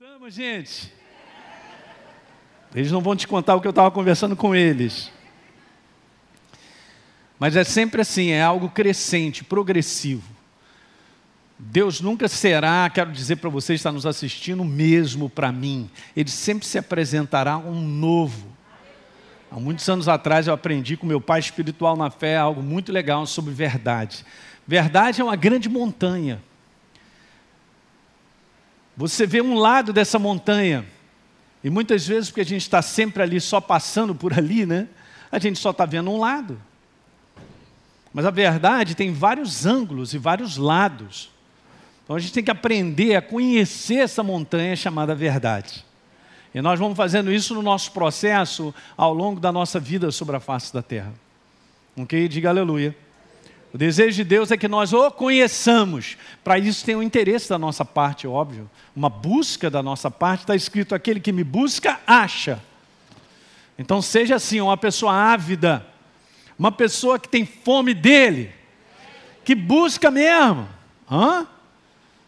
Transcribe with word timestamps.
Voltamos, 0.00 0.32
gente. 0.32 0.92
Eles 2.72 2.92
não 2.92 3.00
vão 3.00 3.16
te 3.16 3.26
contar 3.26 3.56
o 3.56 3.60
que 3.60 3.66
eu 3.66 3.70
estava 3.70 3.90
conversando 3.90 4.36
com 4.36 4.54
eles. 4.54 5.10
Mas 7.36 7.56
é 7.56 7.64
sempre 7.64 8.02
assim, 8.02 8.30
é 8.30 8.40
algo 8.40 8.68
crescente, 8.68 9.42
progressivo. 9.42 10.22
Deus 11.58 12.00
nunca 12.00 12.28
será, 12.28 12.88
quero 12.88 13.10
dizer 13.10 13.36
para 13.36 13.50
você 13.50 13.72
que 13.72 13.78
está 13.78 13.90
nos 13.90 14.06
assistindo, 14.06 14.64
mesmo 14.64 15.28
para 15.28 15.50
mim. 15.50 15.90
Ele 16.16 16.30
sempre 16.30 16.64
se 16.64 16.78
apresentará 16.78 17.58
um 17.58 17.80
novo. 17.80 18.46
Há 19.50 19.58
muitos 19.58 19.88
anos 19.88 20.06
atrás 20.06 20.46
eu 20.46 20.54
aprendi 20.54 20.96
com 20.96 21.08
meu 21.08 21.20
pai 21.20 21.40
espiritual 21.40 21.96
na 21.96 22.08
fé 22.08 22.36
algo 22.36 22.62
muito 22.62 22.92
legal 22.92 23.26
sobre 23.26 23.52
verdade. 23.52 24.24
Verdade 24.64 25.20
é 25.20 25.24
uma 25.24 25.34
grande 25.34 25.68
montanha. 25.68 26.40
Você 28.98 29.28
vê 29.28 29.40
um 29.40 29.54
lado 29.54 29.92
dessa 29.92 30.18
montanha, 30.18 30.84
e 31.62 31.70
muitas 31.70 32.04
vezes, 32.04 32.30
porque 32.30 32.40
a 32.40 32.44
gente 32.44 32.62
está 32.62 32.82
sempre 32.82 33.22
ali, 33.22 33.40
só 33.40 33.60
passando 33.60 34.12
por 34.12 34.36
ali, 34.36 34.66
né? 34.66 34.88
A 35.30 35.38
gente 35.38 35.56
só 35.60 35.70
está 35.70 35.86
vendo 35.86 36.10
um 36.10 36.18
lado. 36.18 36.60
Mas 38.12 38.26
a 38.26 38.30
verdade 38.30 38.96
tem 38.96 39.12
vários 39.12 39.64
ângulos 39.64 40.14
e 40.14 40.18
vários 40.18 40.56
lados. 40.56 41.30
Então 42.02 42.16
a 42.16 42.18
gente 42.18 42.32
tem 42.32 42.42
que 42.42 42.50
aprender 42.50 43.14
a 43.14 43.22
conhecer 43.22 43.98
essa 43.98 44.24
montanha 44.24 44.74
chamada 44.74 45.14
verdade. 45.14 45.84
E 46.52 46.60
nós 46.60 46.80
vamos 46.80 46.96
fazendo 46.96 47.32
isso 47.32 47.54
no 47.54 47.62
nosso 47.62 47.92
processo 47.92 48.74
ao 48.96 49.14
longo 49.14 49.38
da 49.38 49.52
nossa 49.52 49.78
vida 49.78 50.10
sobre 50.10 50.34
a 50.34 50.40
face 50.40 50.74
da 50.74 50.82
terra. 50.82 51.14
Ok? 51.96 52.26
Diga 52.26 52.48
aleluia. 52.48 52.96
O 53.72 53.76
desejo 53.76 54.16
de 54.16 54.24
Deus 54.24 54.50
é 54.50 54.56
que 54.56 54.66
nós 54.66 54.92
o 54.92 55.10
conheçamos. 55.10 56.16
Para 56.42 56.58
isso 56.58 56.84
tem 56.84 56.96
um 56.96 57.02
interesse 57.02 57.48
da 57.48 57.58
nossa 57.58 57.84
parte, 57.84 58.26
óbvio. 58.26 58.68
Uma 58.96 59.10
busca 59.10 59.68
da 59.68 59.82
nossa 59.82 60.10
parte. 60.10 60.40
Está 60.40 60.56
escrito: 60.56 60.94
aquele 60.94 61.20
que 61.20 61.32
me 61.32 61.44
busca, 61.44 62.00
acha. 62.06 62.60
Então 63.78 64.02
seja 64.02 64.36
assim, 64.36 64.60
uma 64.60 64.76
pessoa 64.76 65.12
ávida, 65.12 65.86
uma 66.58 66.72
pessoa 66.72 67.18
que 67.18 67.28
tem 67.28 67.46
fome 67.46 67.94
dele, 67.94 68.50
que 69.44 69.54
busca 69.54 70.10
mesmo. 70.10 70.68
Hã? 71.10 71.46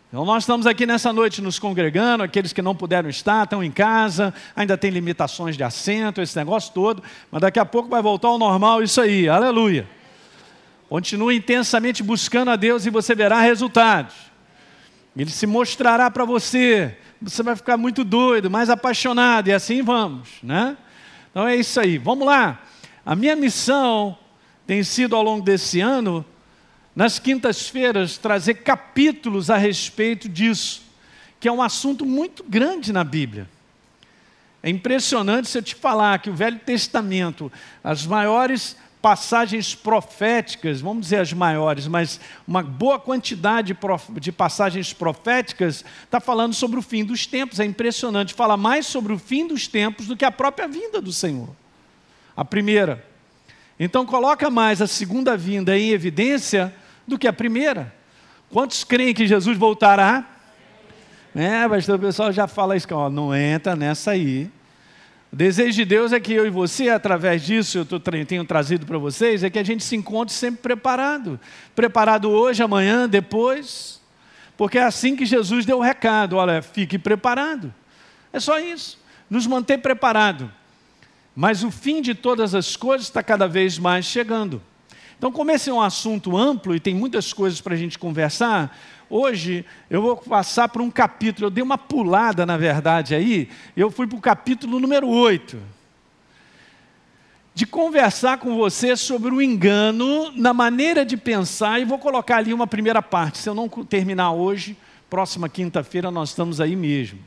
Então 0.09 0.25
nós 0.25 0.43
estamos 0.43 0.67
aqui 0.67 0.87
nessa 0.87 1.13
noite 1.13 1.41
nos 1.41 1.59
congregando, 1.59 2.23
aqueles 2.23 2.53
que 2.53 2.61
não 2.61 2.75
puderam 2.75 3.09
estar, 3.09 3.45
estão 3.45 3.63
em 3.63 3.71
casa, 3.71 4.35
ainda 4.55 4.77
tem 4.77 4.91
limitações 4.91 5.57
de 5.57 5.63
assento, 5.63 6.21
esse 6.21 6.37
negócio 6.37 6.73
todo, 6.73 7.03
mas 7.31 7.41
daqui 7.41 7.61
a 7.61 7.65
pouco 7.65 7.89
vai 7.89 8.03
voltar 8.03 8.29
ao 8.29 8.39
normal 8.39 8.83
isso 8.83 9.01
aí, 9.01 9.29
aleluia. 9.29 9.89
Continue 10.91 11.37
intensamente 11.37 12.03
buscando 12.03 12.51
a 12.51 12.57
Deus 12.57 12.85
e 12.85 12.91
você 12.91 13.15
verá 13.15 13.41
resultados. 13.41 14.13
Ele 15.17 15.31
se 15.31 15.47
mostrará 15.47 16.11
para 16.11 16.25
você. 16.25 16.99
Você 17.23 17.45
vai 17.45 17.55
ficar 17.55 17.77
muito 17.77 18.03
doido, 18.03 18.51
mais 18.51 18.69
apaixonado, 18.69 19.47
e 19.47 19.53
assim 19.53 19.83
vamos, 19.83 20.31
né? 20.43 20.77
Então 21.31 21.47
é 21.47 21.55
isso 21.55 21.79
aí. 21.79 21.97
Vamos 21.97 22.27
lá. 22.27 22.61
A 23.07 23.15
minha 23.15 23.37
missão 23.37 24.19
tem 24.67 24.83
sido 24.83 25.15
ao 25.15 25.23
longo 25.23 25.45
desse 25.45 25.79
ano, 25.79 26.25
nas 26.95 27.21
quintas-feiras, 27.21 28.19
trazer 28.19 28.55
capítulos 28.55 29.49
a 29.49 29.57
respeito 29.57 30.29
disso, 30.29 30.83
que 31.39 31.47
é 31.47 31.53
um 31.53 31.63
assunto 31.63 32.05
muito 32.05 32.43
grande 32.43 32.93
na 32.93 33.05
Bíblia. 33.05 33.49
É 34.61 34.69
impressionante 34.69 35.49
se 35.49 35.57
eu 35.57 35.63
te 35.63 35.77
falar 35.77 36.19
que 36.19 36.31
o 36.31 36.35
Velho 36.35 36.59
Testamento, 36.59 37.51
as 37.85 38.05
maiores 38.05 38.77
passagens 39.01 39.75
proféticas, 39.75 40.81
vamos 40.81 41.03
dizer 41.03 41.21
as 41.21 41.33
maiores, 41.33 41.87
mas 41.87 42.21
uma 42.47 42.63
boa 42.63 42.99
quantidade 42.99 43.77
de 44.21 44.33
passagens 44.33 44.93
proféticas 44.93 45.85
está 46.05 46.21
falando 46.21 46.55
sobre 46.55 46.79
o 46.79 46.83
fim 46.83 47.05
dos 47.05 47.27
tempos. 47.27 47.61
É 47.61 47.65
impressionante, 47.65 48.35
fala 48.35 48.57
mais 48.57 48.87
sobre 48.87 49.13
o 49.13 49.19
fim 49.19 49.47
dos 49.47 49.67
tempos 49.67 50.07
do 50.07 50.17
que 50.17 50.25
a 50.25 50.31
própria 50.31 50.69
vinda 50.69 51.01
do 51.01 51.13
Senhor. 51.13 51.49
A 52.37 52.45
primeira. 52.45 53.05
Então 53.79 54.05
coloca 54.05 54.51
mais 54.51 54.83
a 54.83 54.87
segunda 54.87 55.37
vinda 55.37 55.79
em 55.79 55.91
evidência 55.91 56.75
do 57.07 57.19
que 57.19 57.27
a 57.27 57.33
primeira. 57.33 57.95
Quantos 58.51 58.85
creem 58.85 59.15
que 59.15 59.27
Jesus 59.27 59.57
voltará? 59.57 60.29
É, 61.35 61.67
pastor, 61.69 61.97
o 61.97 62.01
pessoal 62.01 62.33
já 62.33 62.47
fala 62.47 62.77
isso, 62.77 62.89
ó, 62.91 63.09
não 63.09 63.35
entra 63.35 63.75
nessa 63.75 64.11
aí. 64.11 64.51
O 65.33 65.37
desejo 65.37 65.77
de 65.77 65.85
Deus 65.85 66.13
é 66.13 66.19
que 66.19 66.33
eu 66.33 66.45
e 66.45 66.51
você, 66.51 66.89
através 66.89 67.43
disso, 67.43 67.79
eu 67.79 68.25
tenho 68.27 68.45
trazido 68.45 68.85
para 68.85 68.99
vocês, 68.99 69.45
é 69.45 69.51
que 69.51 69.61
a 69.61 69.65
gente 69.65 69.85
se 69.85 69.95
encontre 69.95 70.35
sempre 70.35 70.61
preparado. 70.61 71.39
Preparado 71.75 72.29
hoje, 72.29 72.63
amanhã, 72.63 73.09
depois. 73.09 74.01
Porque 74.57 74.77
é 74.77 74.83
assim 74.83 75.15
que 75.15 75.25
Jesus 75.25 75.65
deu 75.65 75.79
o 75.79 75.83
recado: 75.83 76.37
olha, 76.37 76.61
fique 76.61 76.99
preparado. 76.99 77.73
É 78.33 78.41
só 78.41 78.59
isso. 78.59 78.99
Nos 79.29 79.47
manter 79.47 79.79
preparado. 79.79 80.51
Mas 81.35 81.63
o 81.63 81.71
fim 81.71 82.03
de 82.03 82.13
todas 82.13 82.53
as 82.55 82.75
coisas 82.75 83.07
está 83.07 83.23
cada 83.23 83.47
vez 83.47 83.79
mais 83.79 84.05
chegando. 84.05 84.61
Então, 85.17 85.31
como 85.31 85.51
esse 85.53 85.71
é 85.71 85.73
um 85.73 85.81
assunto 85.81 86.37
amplo 86.37 86.75
e 86.75 86.81
tem 86.81 86.95
muitas 86.95 87.33
coisas 87.33 87.61
para 87.61 87.75
a 87.75 87.77
gente 87.77 87.99
conversar, 87.99 88.77
Hoje 89.13 89.67
eu 89.91 90.01
vou 90.01 90.17
passar 90.17 90.69
por 90.69 90.81
um 90.81 90.89
capítulo, 90.89 91.47
eu 91.47 91.51
dei 91.51 91.65
uma 91.65 91.77
pulada, 91.77 92.47
na 92.47 92.57
verdade, 92.57 93.13
aí, 93.13 93.49
eu 93.77 93.91
fui 93.91 94.07
para 94.07 94.17
o 94.17 94.21
capítulo 94.21 94.79
número 94.79 95.09
8. 95.09 95.61
De 97.53 97.67
conversar 97.67 98.39
com 98.39 98.57
você 98.57 98.97
sobre 98.97 99.35
o 99.35 99.43
engano 99.43 100.31
na 100.37 100.55
maneira 100.55 101.05
de 101.05 101.17
pensar, 101.17 101.81
e 101.81 101.85
vou 101.85 101.99
colocar 101.99 102.37
ali 102.37 102.55
uma 102.55 102.69
primeira 102.69 103.03
parte. 103.03 103.39
Se 103.39 103.49
eu 103.49 103.55
não 103.55 103.69
terminar 103.69 104.31
hoje, 104.31 104.77
próxima 105.11 105.49
quinta-feira 105.49 106.09
nós 106.13 106.29
estamos 106.29 106.61
aí 106.61 106.77
mesmo. 106.77 107.19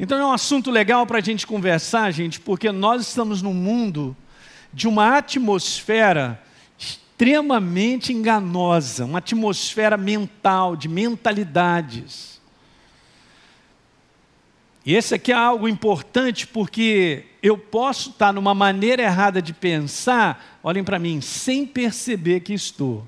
Então 0.00 0.18
é 0.18 0.24
um 0.24 0.32
assunto 0.32 0.70
legal 0.70 1.06
para 1.06 1.18
a 1.18 1.20
gente 1.22 1.46
conversar, 1.46 2.10
gente, 2.10 2.40
porque 2.40 2.72
nós 2.72 3.02
estamos 3.02 3.42
num 3.42 3.52
mundo 3.52 4.16
de 4.72 4.88
uma 4.88 5.18
atmosfera 5.18 6.40
extremamente 7.18 8.12
enganosa, 8.12 9.04
uma 9.04 9.18
atmosfera 9.18 9.96
mental, 9.96 10.76
de 10.76 10.88
mentalidades. 10.88 12.40
E 14.86 14.94
esse 14.94 15.16
aqui 15.16 15.32
é 15.32 15.34
algo 15.34 15.68
importante 15.68 16.46
porque 16.46 17.24
eu 17.42 17.58
posso 17.58 18.10
estar 18.10 18.32
numa 18.32 18.54
maneira 18.54 19.02
errada 19.02 19.42
de 19.42 19.52
pensar, 19.52 20.60
olhem 20.62 20.84
para 20.84 20.96
mim, 21.00 21.20
sem 21.20 21.66
perceber 21.66 22.38
que 22.38 22.54
estou. 22.54 23.04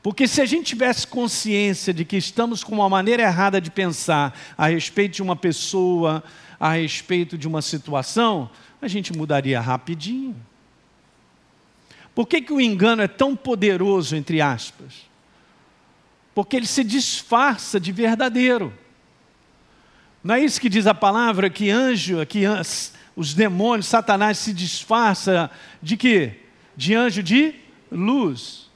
Porque 0.00 0.28
se 0.28 0.40
a 0.40 0.46
gente 0.46 0.66
tivesse 0.66 1.08
consciência 1.08 1.92
de 1.92 2.04
que 2.04 2.16
estamos 2.16 2.62
com 2.62 2.76
uma 2.76 2.88
maneira 2.88 3.24
errada 3.24 3.60
de 3.60 3.72
pensar 3.72 4.38
a 4.56 4.68
respeito 4.68 5.14
de 5.14 5.22
uma 5.22 5.34
pessoa, 5.34 6.22
a 6.60 6.74
respeito 6.74 7.36
de 7.36 7.48
uma 7.48 7.60
situação, 7.60 8.48
a 8.80 8.86
gente 8.86 9.12
mudaria 9.12 9.60
rapidinho. 9.60 10.36
Por 12.14 12.28
que, 12.28 12.40
que 12.40 12.52
o 12.52 12.60
engano 12.60 13.02
é 13.02 13.08
tão 13.08 13.34
poderoso, 13.34 14.14
entre 14.14 14.40
aspas? 14.40 15.08
Porque 16.34 16.56
ele 16.56 16.66
se 16.66 16.84
disfarça 16.84 17.80
de 17.80 17.90
verdadeiro. 17.90 18.72
Não 20.22 20.36
é 20.36 20.40
isso 20.40 20.60
que 20.60 20.68
diz 20.68 20.86
a 20.86 20.94
palavra 20.94 21.50
que 21.50 21.70
anjo, 21.70 22.24
que 22.26 22.44
os 23.16 23.34
demônios, 23.34 23.86
Satanás 23.86 24.38
se 24.38 24.52
disfarça 24.52 25.50
de 25.82 25.96
quê? 25.96 26.40
De 26.76 26.94
anjo 26.94 27.22
de 27.22 27.54
luz. 27.90 28.70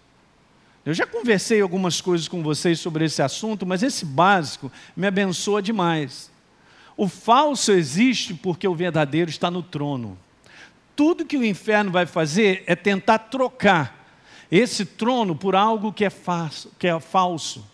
Eu 0.84 0.92
já 0.92 1.06
conversei 1.06 1.60
algumas 1.60 2.00
coisas 2.00 2.26
com 2.28 2.42
vocês 2.42 2.80
sobre 2.80 3.04
esse 3.04 3.22
assunto, 3.22 3.64
mas 3.64 3.82
esse 3.82 4.04
básico 4.04 4.70
me 4.96 5.06
abençoa 5.06 5.62
demais. 5.62 6.30
O 6.96 7.06
falso 7.06 7.70
existe 7.70 8.34
porque 8.34 8.66
o 8.66 8.74
verdadeiro 8.74 9.30
está 9.30 9.50
no 9.50 9.62
trono 9.62 10.18
tudo 10.98 11.24
que 11.24 11.36
o 11.36 11.44
inferno 11.44 11.92
vai 11.92 12.06
fazer 12.06 12.64
é 12.66 12.74
tentar 12.74 13.20
trocar 13.20 14.04
esse 14.50 14.84
trono 14.84 15.36
por 15.36 15.54
algo 15.54 15.92
que 15.92 16.04
é, 16.04 16.10
falso, 16.10 16.72
que 16.76 16.88
é 16.88 16.98
falso. 16.98 17.64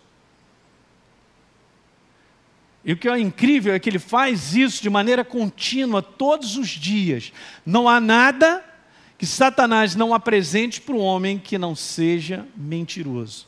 E 2.84 2.92
o 2.92 2.98
que 2.98 3.08
é 3.08 3.18
incrível 3.18 3.72
é 3.72 3.78
que 3.78 3.88
ele 3.88 3.98
faz 3.98 4.54
isso 4.54 4.82
de 4.82 4.90
maneira 4.90 5.24
contínua, 5.24 6.02
todos 6.02 6.58
os 6.58 6.68
dias. 6.68 7.32
Não 7.64 7.88
há 7.88 7.98
nada 7.98 8.62
que 9.16 9.24
Satanás 9.24 9.94
não 9.96 10.12
apresente 10.12 10.78
para 10.82 10.94
o 10.94 11.00
homem 11.00 11.38
que 11.38 11.56
não 11.56 11.74
seja 11.74 12.46
mentiroso, 12.54 13.46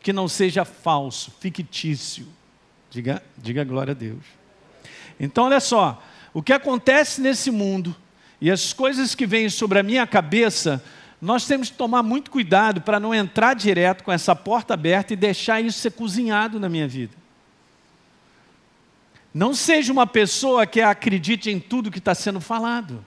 que 0.00 0.12
não 0.12 0.28
seja 0.28 0.64
falso, 0.64 1.32
fictício. 1.40 2.28
Diga, 2.92 3.20
diga 3.36 3.64
glória 3.64 3.90
a 3.90 3.94
Deus. 3.94 4.22
Então, 5.18 5.46
olha 5.46 5.58
só, 5.58 6.00
o 6.32 6.40
que 6.40 6.52
acontece 6.52 7.20
nesse 7.20 7.50
mundo 7.50 7.96
e 8.40 8.50
as 8.50 8.72
coisas 8.72 9.14
que 9.14 9.26
vêm 9.26 9.48
sobre 9.48 9.78
a 9.78 9.82
minha 9.82 10.06
cabeça, 10.06 10.82
nós 11.20 11.46
temos 11.46 11.70
que 11.70 11.76
tomar 11.76 12.02
muito 12.02 12.30
cuidado 12.30 12.82
para 12.82 13.00
não 13.00 13.14
entrar 13.14 13.54
direto 13.54 14.04
com 14.04 14.12
essa 14.12 14.36
porta 14.36 14.74
aberta 14.74 15.12
e 15.12 15.16
deixar 15.16 15.60
isso 15.60 15.78
ser 15.78 15.92
cozinhado 15.92 16.60
na 16.60 16.68
minha 16.68 16.86
vida. 16.86 17.14
Não 19.32 19.54
seja 19.54 19.92
uma 19.92 20.06
pessoa 20.06 20.66
que 20.66 20.80
acredite 20.80 21.50
em 21.50 21.58
tudo 21.58 21.90
que 21.90 21.98
está 21.98 22.14
sendo 22.14 22.40
falado. 22.40 23.04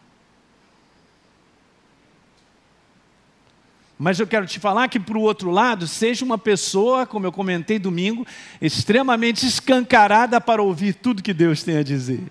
Mas 3.97 4.19
eu 4.19 4.25
quero 4.25 4.45
te 4.45 4.59
falar 4.59 4.87
que, 4.87 4.99
por 4.99 5.17
outro 5.17 5.51
lado, 5.51 5.85
seja 5.85 6.23
uma 6.23 6.37
pessoa, 6.37 7.05
como 7.05 7.25
eu 7.25 7.31
comentei 7.31 7.77
domingo, 7.77 8.25
extremamente 8.61 9.45
escancarada 9.45 10.39
para 10.39 10.61
ouvir 10.61 10.93
tudo 10.93 11.21
que 11.21 11.33
Deus 11.33 11.63
tem 11.63 11.77
a 11.77 11.83
dizer. 11.83 12.23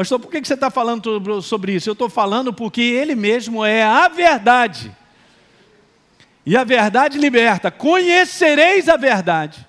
Pastor, 0.00 0.18
por 0.18 0.30
que 0.30 0.42
você 0.42 0.54
está 0.54 0.70
falando 0.70 1.42
sobre 1.42 1.74
isso? 1.74 1.90
Eu 1.90 1.92
estou 1.92 2.08
falando 2.08 2.54
porque 2.54 2.80
Ele 2.80 3.14
mesmo 3.14 3.62
é 3.62 3.82
a 3.82 4.08
verdade. 4.08 4.90
E 6.46 6.56
a 6.56 6.64
verdade 6.64 7.18
liberta. 7.18 7.70
Conhecereis 7.70 8.88
a 8.88 8.96
verdade. 8.96 9.68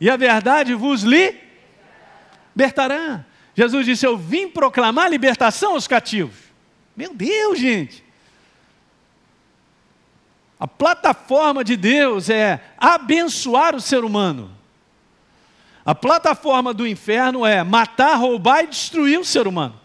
E 0.00 0.08
a 0.08 0.16
verdade 0.16 0.72
vos 0.72 1.02
libertará. 2.54 3.26
Jesus 3.54 3.84
disse: 3.84 4.06
Eu 4.06 4.16
vim 4.16 4.48
proclamar 4.48 5.10
libertação 5.10 5.72
aos 5.72 5.86
cativos. 5.86 6.36
Meu 6.96 7.12
Deus, 7.12 7.58
gente. 7.58 8.02
A 10.58 10.66
plataforma 10.66 11.62
de 11.62 11.76
Deus 11.76 12.30
é 12.30 12.58
abençoar 12.78 13.76
o 13.76 13.82
ser 13.82 14.02
humano. 14.02 14.55
A 15.86 15.94
plataforma 15.94 16.74
do 16.74 16.84
inferno 16.84 17.46
é 17.46 17.62
matar, 17.62 18.16
roubar 18.16 18.64
e 18.64 18.66
destruir 18.66 19.20
o 19.20 19.24
ser 19.24 19.46
humano. 19.46 19.80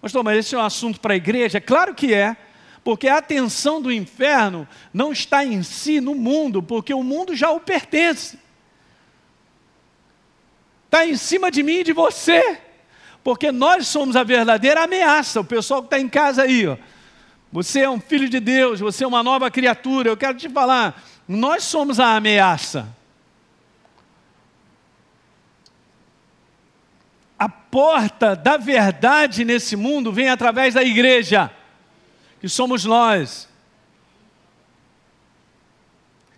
Pastor, 0.00 0.22
mas 0.22 0.38
esse 0.38 0.54
é 0.54 0.58
um 0.58 0.62
assunto 0.62 1.00
para 1.00 1.14
a 1.14 1.16
igreja? 1.16 1.60
Claro 1.60 1.92
que 1.92 2.14
é, 2.14 2.36
porque 2.84 3.08
a 3.08 3.18
atenção 3.18 3.82
do 3.82 3.90
inferno 3.90 4.66
não 4.94 5.10
está 5.10 5.44
em 5.44 5.60
si, 5.64 6.00
no 6.00 6.14
mundo, 6.14 6.62
porque 6.62 6.94
o 6.94 7.02
mundo 7.02 7.34
já 7.34 7.50
o 7.50 7.58
pertence. 7.58 8.38
Está 10.84 11.04
em 11.04 11.16
cima 11.16 11.50
de 11.50 11.64
mim 11.64 11.80
e 11.80 11.84
de 11.84 11.92
você, 11.92 12.60
porque 13.24 13.50
nós 13.50 13.88
somos 13.88 14.14
a 14.14 14.22
verdadeira 14.22 14.84
ameaça. 14.84 15.40
O 15.40 15.44
pessoal 15.44 15.82
que 15.82 15.86
está 15.86 15.98
em 15.98 16.08
casa 16.08 16.44
aí, 16.44 16.64
ó, 16.64 16.76
você 17.50 17.80
é 17.80 17.90
um 17.90 18.00
filho 18.00 18.28
de 18.28 18.38
Deus, 18.38 18.78
você 18.78 19.02
é 19.02 19.06
uma 19.06 19.22
nova 19.22 19.50
criatura. 19.50 20.10
Eu 20.10 20.16
quero 20.16 20.38
te 20.38 20.48
falar, 20.48 21.02
nós 21.26 21.64
somos 21.64 21.98
a 21.98 22.14
ameaça. 22.14 22.96
A 27.38 27.48
porta 27.70 28.34
da 28.34 28.56
verdade 28.56 29.44
nesse 29.44 29.76
mundo 29.76 30.12
vem 30.12 30.28
através 30.28 30.74
da 30.74 30.82
igreja, 30.82 31.50
que 32.40 32.48
somos 32.48 32.84
nós. 32.84 33.48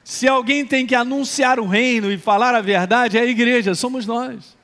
Se 0.02 0.26
alguém 0.26 0.66
tem 0.66 0.86
que 0.86 0.94
anunciar 0.94 1.60
o 1.60 1.66
reino 1.66 2.10
e 2.10 2.18
falar 2.18 2.54
a 2.54 2.60
verdade, 2.60 3.16
é 3.16 3.20
a 3.20 3.26
igreja, 3.26 3.74
somos 3.74 4.06
nós. 4.06 4.56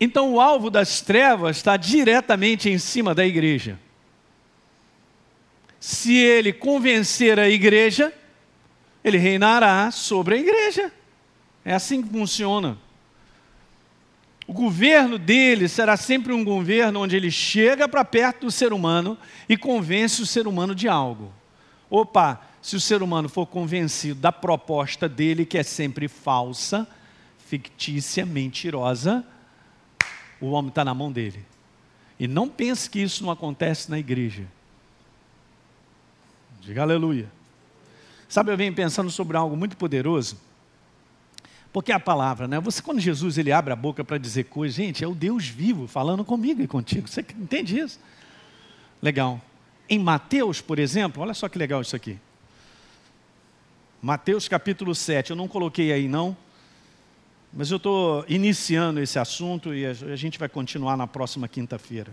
Então 0.00 0.34
o 0.34 0.40
alvo 0.40 0.70
das 0.70 1.00
trevas 1.00 1.56
está 1.56 1.76
diretamente 1.76 2.70
em 2.70 2.78
cima 2.78 3.14
da 3.14 3.26
igreja. 3.26 3.78
Se 5.80 6.14
ele 6.14 6.52
convencer 6.52 7.38
a 7.38 7.48
igreja, 7.48 8.12
ele 9.02 9.18
reinará 9.18 9.90
sobre 9.90 10.36
a 10.36 10.38
igreja. 10.38 10.92
É 11.64 11.74
assim 11.74 12.02
que 12.02 12.08
funciona. 12.08 12.78
O 14.48 14.52
governo 14.54 15.18
dele 15.18 15.68
será 15.68 15.94
sempre 15.94 16.32
um 16.32 16.42
governo 16.42 17.02
onde 17.02 17.14
ele 17.14 17.30
chega 17.30 17.86
para 17.86 18.02
perto 18.02 18.46
do 18.46 18.50
ser 18.50 18.72
humano 18.72 19.18
e 19.46 19.58
convence 19.58 20.22
o 20.22 20.26
ser 20.26 20.46
humano 20.46 20.74
de 20.74 20.88
algo. 20.88 21.30
Opa, 21.90 22.40
se 22.62 22.74
o 22.74 22.80
ser 22.80 23.02
humano 23.02 23.28
for 23.28 23.44
convencido 23.46 24.18
da 24.18 24.32
proposta 24.32 25.06
dele, 25.06 25.44
que 25.44 25.58
é 25.58 25.62
sempre 25.62 26.08
falsa, 26.08 26.88
fictícia, 27.46 28.24
mentirosa, 28.24 29.22
o 30.40 30.46
homem 30.52 30.70
está 30.70 30.82
na 30.82 30.94
mão 30.94 31.12
dele. 31.12 31.44
E 32.18 32.26
não 32.26 32.48
pense 32.48 32.88
que 32.88 33.00
isso 33.00 33.22
não 33.22 33.30
acontece 33.30 33.90
na 33.90 33.98
igreja. 33.98 34.46
Diga 36.62 36.80
aleluia. 36.80 37.30
Sabe, 38.30 38.50
eu 38.50 38.56
venho 38.56 38.74
pensando 38.74 39.10
sobre 39.10 39.36
algo 39.36 39.54
muito 39.54 39.76
poderoso. 39.76 40.40
Porque 41.72 41.92
é 41.92 41.94
a 41.94 42.00
palavra, 42.00 42.48
né? 42.48 42.58
Você, 42.60 42.80
quando 42.80 42.98
Jesus 42.98 43.36
ele 43.36 43.52
abre 43.52 43.72
a 43.72 43.76
boca 43.76 44.02
para 44.02 44.18
dizer 44.18 44.44
coisas, 44.44 44.74
gente, 44.74 45.04
é 45.04 45.06
o 45.06 45.14
Deus 45.14 45.46
vivo 45.46 45.86
falando 45.86 46.24
comigo 46.24 46.62
e 46.62 46.66
contigo. 46.66 47.06
Você 47.06 47.20
entende 47.20 47.78
isso? 47.78 48.00
Legal. 49.02 49.40
Em 49.88 49.98
Mateus, 49.98 50.60
por 50.60 50.78
exemplo, 50.78 51.22
olha 51.22 51.34
só 51.34 51.48
que 51.48 51.58
legal 51.58 51.80
isso 51.82 51.94
aqui. 51.94 52.18
Mateus 54.00 54.48
capítulo 54.48 54.94
7, 54.94 55.30
eu 55.30 55.36
não 55.36 55.48
coloquei 55.48 55.92
aí 55.92 56.06
não, 56.06 56.36
mas 57.52 57.70
eu 57.70 57.78
estou 57.78 58.24
iniciando 58.28 59.00
esse 59.00 59.18
assunto 59.18 59.74
e 59.74 59.84
a 59.84 60.16
gente 60.16 60.38
vai 60.38 60.48
continuar 60.48 60.96
na 60.96 61.06
próxima 61.06 61.48
quinta-feira. 61.48 62.12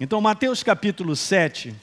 Então, 0.00 0.20
Mateus 0.20 0.62
capítulo 0.62 1.14
7. 1.14 1.74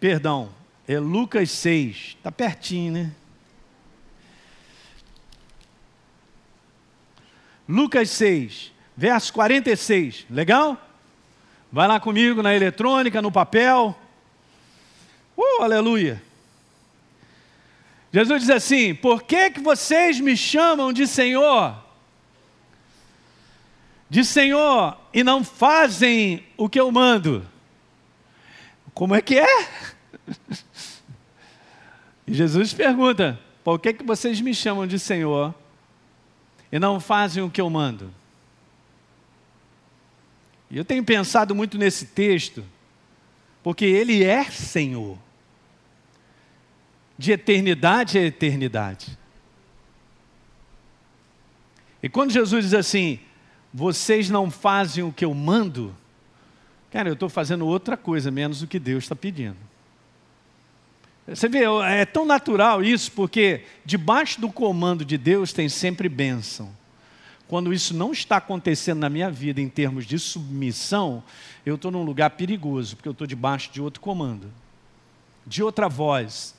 Perdão, 0.00 0.50
é 0.88 0.98
Lucas 0.98 1.50
6. 1.50 2.16
Está 2.16 2.32
pertinho, 2.32 2.92
né? 2.92 3.12
Lucas 7.68 8.08
6, 8.08 8.72
verso 8.96 9.30
46. 9.34 10.24
Legal? 10.30 10.82
Vai 11.70 11.86
lá 11.86 12.00
comigo 12.00 12.42
na 12.42 12.54
eletrônica, 12.54 13.20
no 13.20 13.30
papel. 13.30 13.94
Uh, 15.36 15.62
aleluia. 15.62 16.22
Jesus 18.10 18.40
diz 18.40 18.50
assim: 18.50 18.94
Por 18.94 19.22
que, 19.22 19.50
que 19.50 19.60
vocês 19.60 20.18
me 20.18 20.34
chamam 20.34 20.90
de 20.90 21.06
Senhor? 21.06 21.76
De 24.08 24.24
Senhor 24.24 24.98
e 25.12 25.22
não 25.22 25.44
fazem 25.44 26.46
o 26.56 26.66
que 26.66 26.80
eu 26.80 26.90
mando. 26.90 27.46
Como 28.94 29.14
é 29.14 29.20
que 29.20 29.38
é? 29.38 29.68
E 32.28 32.34
Jesus 32.34 32.74
pergunta: 32.74 33.40
Por 33.64 33.78
que, 33.78 33.94
que 33.94 34.04
vocês 34.04 34.40
me 34.40 34.54
chamam 34.54 34.86
de 34.86 34.98
Senhor 34.98 35.54
e 36.70 36.78
não 36.78 37.00
fazem 37.00 37.42
o 37.42 37.50
que 37.50 37.60
eu 37.60 37.70
mando? 37.70 38.12
E 40.70 40.76
eu 40.76 40.84
tenho 40.84 41.02
pensado 41.02 41.54
muito 41.54 41.78
nesse 41.78 42.06
texto, 42.06 42.62
porque 43.62 43.86
ele 43.86 44.22
é 44.22 44.44
Senhor 44.44 45.18
de 47.16 47.32
eternidade 47.32 48.18
a 48.18 48.22
eternidade. 48.22 49.18
E 52.00 52.08
quando 52.08 52.30
Jesus 52.30 52.66
diz 52.66 52.74
assim, 52.74 53.18
vocês 53.74 54.30
não 54.30 54.50
fazem 54.50 55.02
o 55.02 55.12
que 55.12 55.24
eu 55.24 55.34
mando, 55.34 55.96
cara, 56.92 57.08
eu 57.08 57.14
estou 57.14 57.28
fazendo 57.28 57.66
outra 57.66 57.96
coisa 57.96 58.30
menos 58.30 58.62
o 58.62 58.68
que 58.68 58.78
Deus 58.78 59.04
está 59.04 59.16
pedindo. 59.16 59.56
Você 61.28 61.46
vê, 61.46 61.64
é 61.84 62.06
tão 62.06 62.24
natural 62.24 62.82
isso, 62.82 63.12
porque 63.12 63.64
debaixo 63.84 64.40
do 64.40 64.50
comando 64.50 65.04
de 65.04 65.18
Deus 65.18 65.52
tem 65.52 65.68
sempre 65.68 66.08
bênção. 66.08 66.70
Quando 67.46 67.72
isso 67.72 67.94
não 67.94 68.12
está 68.12 68.38
acontecendo 68.38 69.00
na 69.00 69.10
minha 69.10 69.30
vida 69.30 69.60
em 69.60 69.68
termos 69.68 70.06
de 70.06 70.18
submissão, 70.18 71.22
eu 71.66 71.74
estou 71.74 71.90
num 71.90 72.02
lugar 72.02 72.30
perigoso, 72.30 72.96
porque 72.96 73.08
eu 73.08 73.12
estou 73.12 73.26
debaixo 73.26 73.70
de 73.70 73.80
outro 73.80 74.00
comando, 74.00 74.50
de 75.46 75.62
outra 75.62 75.88
voz, 75.88 76.54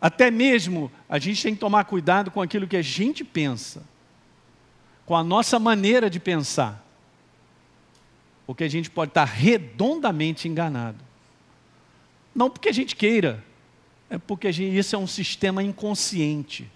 até 0.00 0.30
mesmo 0.30 0.90
a 1.08 1.18
gente 1.18 1.42
tem 1.42 1.54
que 1.54 1.60
tomar 1.60 1.84
cuidado 1.84 2.30
com 2.30 2.40
aquilo 2.40 2.66
que 2.66 2.76
a 2.76 2.82
gente 2.82 3.22
pensa, 3.22 3.82
com 5.04 5.14
a 5.14 5.22
nossa 5.22 5.58
maneira 5.58 6.08
de 6.08 6.18
pensar, 6.18 6.84
porque 8.46 8.64
a 8.64 8.68
gente 8.68 8.90
pode 8.90 9.10
estar 9.10 9.24
redondamente 9.24 10.48
enganado. 10.48 11.09
Não 12.34 12.50
porque 12.50 12.68
a 12.68 12.72
gente 12.72 12.94
queira, 12.94 13.42
é 14.08 14.18
porque 14.18 14.50
gente, 14.52 14.76
isso 14.76 14.94
é 14.94 14.98
um 14.98 15.06
sistema 15.06 15.62
inconsciente. 15.62 16.70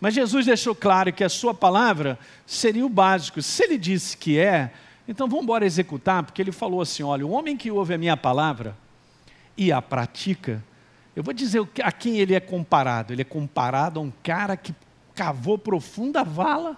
Mas 0.00 0.14
Jesus 0.14 0.46
deixou 0.46 0.74
claro 0.74 1.12
que 1.12 1.24
a 1.24 1.28
sua 1.28 1.54
palavra 1.54 2.18
seria 2.44 2.84
o 2.84 2.88
básico. 2.88 3.40
Se 3.40 3.64
ele 3.64 3.78
disse 3.78 4.16
que 4.16 4.38
é, 4.38 4.72
então 5.08 5.28
vamos 5.28 5.44
embora 5.44 5.64
executar, 5.64 6.22
porque 6.22 6.42
ele 6.42 6.52
falou 6.52 6.80
assim: 6.80 7.02
olha, 7.02 7.26
o 7.26 7.30
homem 7.30 7.56
que 7.56 7.70
ouve 7.70 7.94
a 7.94 7.98
minha 7.98 8.16
palavra 8.16 8.76
e 9.56 9.72
a 9.72 9.80
pratica, 9.80 10.62
eu 11.14 11.22
vou 11.22 11.32
dizer 11.32 11.66
a 11.82 11.90
quem 11.90 12.18
ele 12.18 12.34
é 12.34 12.40
comparado. 12.40 13.12
Ele 13.12 13.22
é 13.22 13.24
comparado 13.24 13.98
a 13.98 14.02
um 14.02 14.12
cara 14.22 14.56
que 14.56 14.74
cavou 15.14 15.56
profunda 15.56 16.22
vala, 16.22 16.76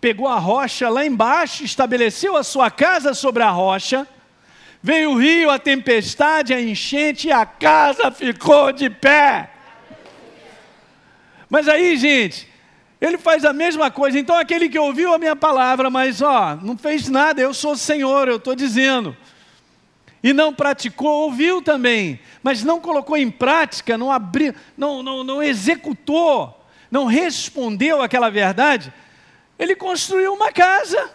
pegou 0.00 0.26
a 0.26 0.38
rocha 0.38 0.88
lá 0.88 1.06
embaixo, 1.06 1.62
estabeleceu 1.62 2.36
a 2.36 2.42
sua 2.42 2.70
casa 2.70 3.14
sobre 3.14 3.42
a 3.44 3.50
rocha, 3.50 4.06
veio 4.84 5.12
o 5.12 5.18
rio, 5.18 5.48
a 5.48 5.58
tempestade, 5.58 6.52
a 6.52 6.60
enchente 6.60 7.28
e 7.28 7.32
a 7.32 7.46
casa 7.46 8.10
ficou 8.10 8.70
de 8.70 8.90
pé. 8.90 9.48
Mas 11.48 11.66
aí, 11.68 11.96
gente, 11.96 12.46
ele 13.00 13.16
faz 13.16 13.46
a 13.46 13.52
mesma 13.54 13.90
coisa. 13.90 14.18
Então, 14.18 14.36
aquele 14.36 14.68
que 14.68 14.78
ouviu 14.78 15.14
a 15.14 15.18
minha 15.18 15.34
palavra, 15.34 15.88
mas 15.88 16.20
ó, 16.20 16.56
não 16.56 16.76
fez 16.76 17.08
nada, 17.08 17.40
eu 17.40 17.54
sou 17.54 17.72
o 17.72 17.78
Senhor, 17.78 18.28
eu 18.28 18.36
estou 18.36 18.54
dizendo 18.54 19.16
e 20.22 20.34
não 20.34 20.52
praticou, 20.52 21.22
ouviu 21.22 21.62
também, 21.62 22.20
mas 22.42 22.62
não 22.62 22.78
colocou 22.78 23.16
em 23.16 23.30
prática, 23.30 23.96
não, 23.96 24.12
abriu, 24.12 24.54
não, 24.76 25.02
não, 25.02 25.24
não 25.24 25.42
executou, 25.42 26.62
não 26.90 27.06
respondeu 27.06 28.02
aquela 28.02 28.30
verdade, 28.30 28.92
Ele 29.58 29.74
construiu 29.74 30.34
uma 30.34 30.52
casa. 30.52 31.10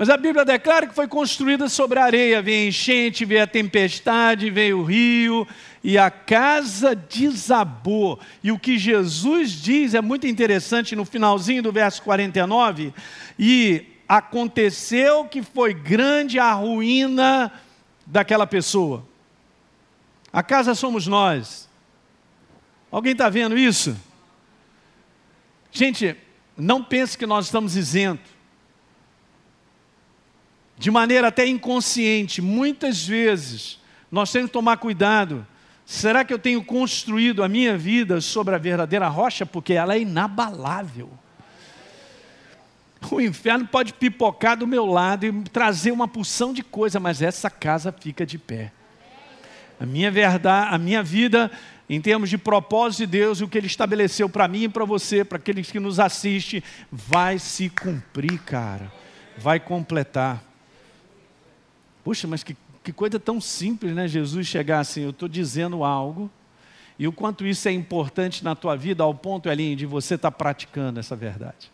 Mas 0.00 0.08
a 0.08 0.16
Bíblia 0.16 0.46
declara 0.46 0.86
que 0.86 0.94
foi 0.94 1.06
construída 1.06 1.68
sobre 1.68 1.98
a 1.98 2.04
areia. 2.04 2.40
Veio 2.40 2.64
a 2.64 2.68
enchente, 2.68 3.26
veio 3.26 3.42
a 3.42 3.46
tempestade, 3.46 4.48
veio 4.48 4.78
o 4.78 4.82
rio, 4.82 5.46
e 5.84 5.98
a 5.98 6.10
casa 6.10 6.94
desabou. 6.96 8.18
E 8.42 8.50
o 8.50 8.58
que 8.58 8.78
Jesus 8.78 9.50
diz 9.50 9.92
é 9.92 10.00
muito 10.00 10.26
interessante 10.26 10.96
no 10.96 11.04
finalzinho 11.04 11.62
do 11.62 11.70
verso 11.70 12.00
49. 12.00 12.94
E 13.38 13.88
aconteceu 14.08 15.26
que 15.26 15.42
foi 15.42 15.74
grande 15.74 16.38
a 16.38 16.50
ruína 16.54 17.52
daquela 18.06 18.46
pessoa. 18.46 19.04
A 20.32 20.42
casa 20.42 20.74
somos 20.74 21.06
nós. 21.06 21.68
Alguém 22.90 23.12
está 23.12 23.28
vendo 23.28 23.58
isso? 23.58 23.94
Gente, 25.70 26.16
não 26.56 26.82
pense 26.82 27.18
que 27.18 27.26
nós 27.26 27.44
estamos 27.44 27.76
isentos. 27.76 28.39
De 30.80 30.90
maneira 30.90 31.28
até 31.28 31.46
inconsciente, 31.46 32.40
muitas 32.40 33.06
vezes, 33.06 33.78
nós 34.10 34.32
temos 34.32 34.46
que 34.48 34.54
tomar 34.54 34.78
cuidado. 34.78 35.46
Será 35.84 36.24
que 36.24 36.32
eu 36.32 36.38
tenho 36.38 36.64
construído 36.64 37.44
a 37.44 37.48
minha 37.50 37.76
vida 37.76 38.18
sobre 38.22 38.54
a 38.54 38.58
verdadeira 38.58 39.06
rocha? 39.06 39.44
Porque 39.44 39.74
ela 39.74 39.94
é 39.94 40.00
inabalável. 40.00 41.10
O 43.10 43.20
inferno 43.20 43.66
pode 43.66 43.92
pipocar 43.92 44.56
do 44.56 44.66
meu 44.66 44.86
lado 44.86 45.26
e 45.26 45.42
trazer 45.50 45.90
uma 45.90 46.08
porção 46.08 46.50
de 46.50 46.62
coisa, 46.62 46.98
mas 46.98 47.20
essa 47.20 47.50
casa 47.50 47.92
fica 47.92 48.24
de 48.24 48.38
pé. 48.38 48.72
A 49.78 49.84
minha 49.84 50.10
verdade, 50.10 50.74
a 50.74 50.78
minha 50.78 51.02
vida, 51.02 51.50
em 51.90 52.00
termos 52.00 52.30
de 52.30 52.38
propósito 52.38 53.00
de 53.00 53.06
Deus, 53.06 53.42
o 53.42 53.48
que 53.48 53.58
Ele 53.58 53.66
estabeleceu 53.66 54.30
para 54.30 54.48
mim 54.48 54.62
e 54.62 54.68
para 54.70 54.86
você, 54.86 55.26
para 55.26 55.36
aqueles 55.36 55.70
que 55.70 55.78
nos 55.78 56.00
assistem, 56.00 56.62
vai 56.90 57.38
se 57.38 57.68
cumprir, 57.68 58.38
cara. 58.46 58.90
Vai 59.36 59.60
completar. 59.60 60.49
Puxa, 62.10 62.26
mas 62.26 62.42
que, 62.42 62.56
que 62.82 62.92
coisa 62.92 63.20
tão 63.20 63.40
simples, 63.40 63.94
né? 63.94 64.08
Jesus 64.08 64.48
chegar 64.48 64.80
assim, 64.80 65.02
eu 65.02 65.10
estou 65.10 65.28
dizendo 65.28 65.84
algo, 65.84 66.28
e 66.98 67.06
o 67.06 67.12
quanto 67.12 67.46
isso 67.46 67.68
é 67.68 67.70
importante 67.70 68.42
na 68.42 68.56
tua 68.56 68.76
vida, 68.76 69.04
ao 69.04 69.14
ponto, 69.14 69.48
ali 69.48 69.76
de 69.76 69.86
você 69.86 70.16
estar 70.16 70.32
tá 70.32 70.36
praticando 70.36 70.98
essa 70.98 71.14
verdade 71.14 71.70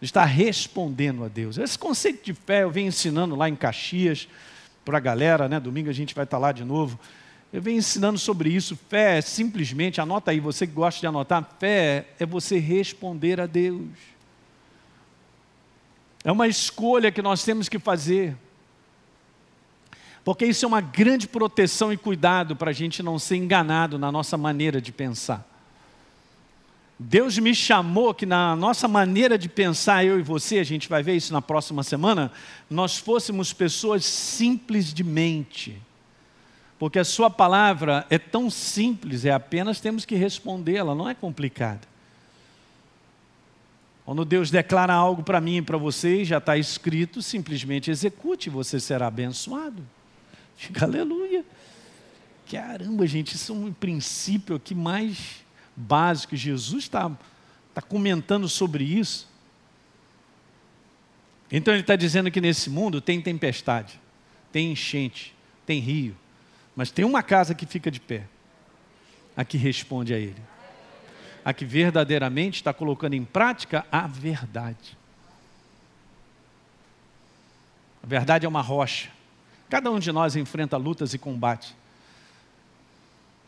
está 0.00 0.24
respondendo 0.24 1.24
a 1.24 1.28
Deus. 1.28 1.58
Esse 1.58 1.76
conceito 1.76 2.24
de 2.24 2.34
fé 2.34 2.62
eu 2.62 2.70
venho 2.70 2.86
ensinando 2.86 3.34
lá 3.34 3.48
em 3.48 3.56
Caxias 3.56 4.28
para 4.84 4.98
a 4.98 5.00
galera, 5.00 5.48
né? 5.48 5.58
Domingo 5.58 5.90
a 5.90 5.92
gente 5.92 6.14
vai 6.14 6.22
estar 6.22 6.38
lá 6.38 6.52
de 6.52 6.62
novo. 6.62 6.96
Eu 7.52 7.60
venho 7.60 7.78
ensinando 7.78 8.18
sobre 8.18 8.50
isso. 8.50 8.78
Fé 8.88 9.18
é 9.18 9.20
simplesmente, 9.20 10.00
anota 10.00 10.30
aí, 10.30 10.38
você 10.38 10.68
que 10.68 10.72
gosta 10.72 11.00
de 11.00 11.06
anotar, 11.08 11.56
fé 11.58 12.06
é 12.20 12.24
você 12.26 12.60
responder 12.60 13.40
a 13.40 13.46
Deus. 13.46 13.88
É 16.22 16.30
uma 16.30 16.46
escolha 16.46 17.10
que 17.10 17.22
nós 17.22 17.42
temos 17.42 17.68
que 17.68 17.80
fazer. 17.80 18.36
Porque 20.26 20.44
isso 20.44 20.64
é 20.64 20.68
uma 20.68 20.80
grande 20.80 21.28
proteção 21.28 21.92
e 21.92 21.96
cuidado 21.96 22.56
para 22.56 22.72
a 22.72 22.74
gente 22.74 23.00
não 23.00 23.16
ser 23.16 23.36
enganado 23.36 23.96
na 23.96 24.10
nossa 24.10 24.36
maneira 24.36 24.80
de 24.80 24.90
pensar. 24.90 25.46
Deus 26.98 27.38
me 27.38 27.54
chamou 27.54 28.12
que 28.12 28.26
na 28.26 28.56
nossa 28.56 28.88
maneira 28.88 29.38
de 29.38 29.48
pensar, 29.48 30.04
eu 30.04 30.18
e 30.18 30.24
você, 30.24 30.58
a 30.58 30.64
gente 30.64 30.88
vai 30.88 31.00
ver 31.00 31.14
isso 31.14 31.32
na 31.32 31.40
próxima 31.40 31.84
semana, 31.84 32.32
nós 32.68 32.98
fôssemos 32.98 33.52
pessoas 33.52 34.04
simples 34.04 34.92
de 34.92 35.04
mente. 35.04 35.80
Porque 36.76 36.98
a 36.98 37.04
sua 37.04 37.30
palavra 37.30 38.04
é 38.10 38.18
tão 38.18 38.50
simples, 38.50 39.24
é 39.24 39.30
apenas 39.30 39.78
temos 39.78 40.04
que 40.04 40.16
respondê-la, 40.16 40.92
não 40.92 41.08
é 41.08 41.14
complicada. 41.14 41.82
Quando 44.04 44.24
Deus 44.24 44.50
declara 44.50 44.92
algo 44.92 45.22
para 45.22 45.40
mim 45.40 45.58
e 45.58 45.62
para 45.62 45.78
você, 45.78 46.24
já 46.24 46.38
está 46.38 46.58
escrito, 46.58 47.22
simplesmente 47.22 47.92
execute, 47.92 48.50
você 48.50 48.80
será 48.80 49.06
abençoado. 49.06 49.84
Fica 50.56 50.84
aleluia. 50.86 51.44
Caramba, 52.50 53.06
gente, 53.06 53.34
isso 53.34 53.52
é 53.52 53.56
um 53.56 53.72
princípio 53.72 54.56
aqui 54.56 54.74
mais 54.74 55.44
básico, 55.74 56.36
Jesus 56.36 56.84
está 56.84 57.10
tá 57.74 57.82
comentando 57.82 58.48
sobre 58.48 58.84
isso. 58.84 59.28
Então 61.50 61.74
ele 61.74 61.82
está 61.82 61.94
dizendo 61.94 62.30
que 62.30 62.40
nesse 62.40 62.70
mundo 62.70 63.00
tem 63.00 63.20
tempestade, 63.20 64.00
tem 64.50 64.72
enchente, 64.72 65.34
tem 65.64 65.80
rio, 65.80 66.16
mas 66.74 66.90
tem 66.90 67.04
uma 67.04 67.22
casa 67.22 67.54
que 67.54 67.66
fica 67.66 67.90
de 67.90 68.00
pé, 68.00 68.24
a 69.36 69.44
que 69.44 69.56
responde 69.56 70.14
a 70.14 70.18
ele, 70.18 70.42
a 71.44 71.52
que 71.52 71.64
verdadeiramente 71.64 72.56
está 72.56 72.72
colocando 72.72 73.14
em 73.14 73.24
prática 73.24 73.86
a 73.90 74.06
verdade. 74.06 74.96
A 78.02 78.06
verdade 78.06 78.46
é 78.46 78.48
uma 78.48 78.62
rocha. 78.62 79.15
Cada 79.68 79.90
um 79.90 79.98
de 79.98 80.12
nós 80.12 80.36
enfrenta 80.36 80.76
lutas 80.76 81.12
e 81.12 81.18
combates. 81.18 81.74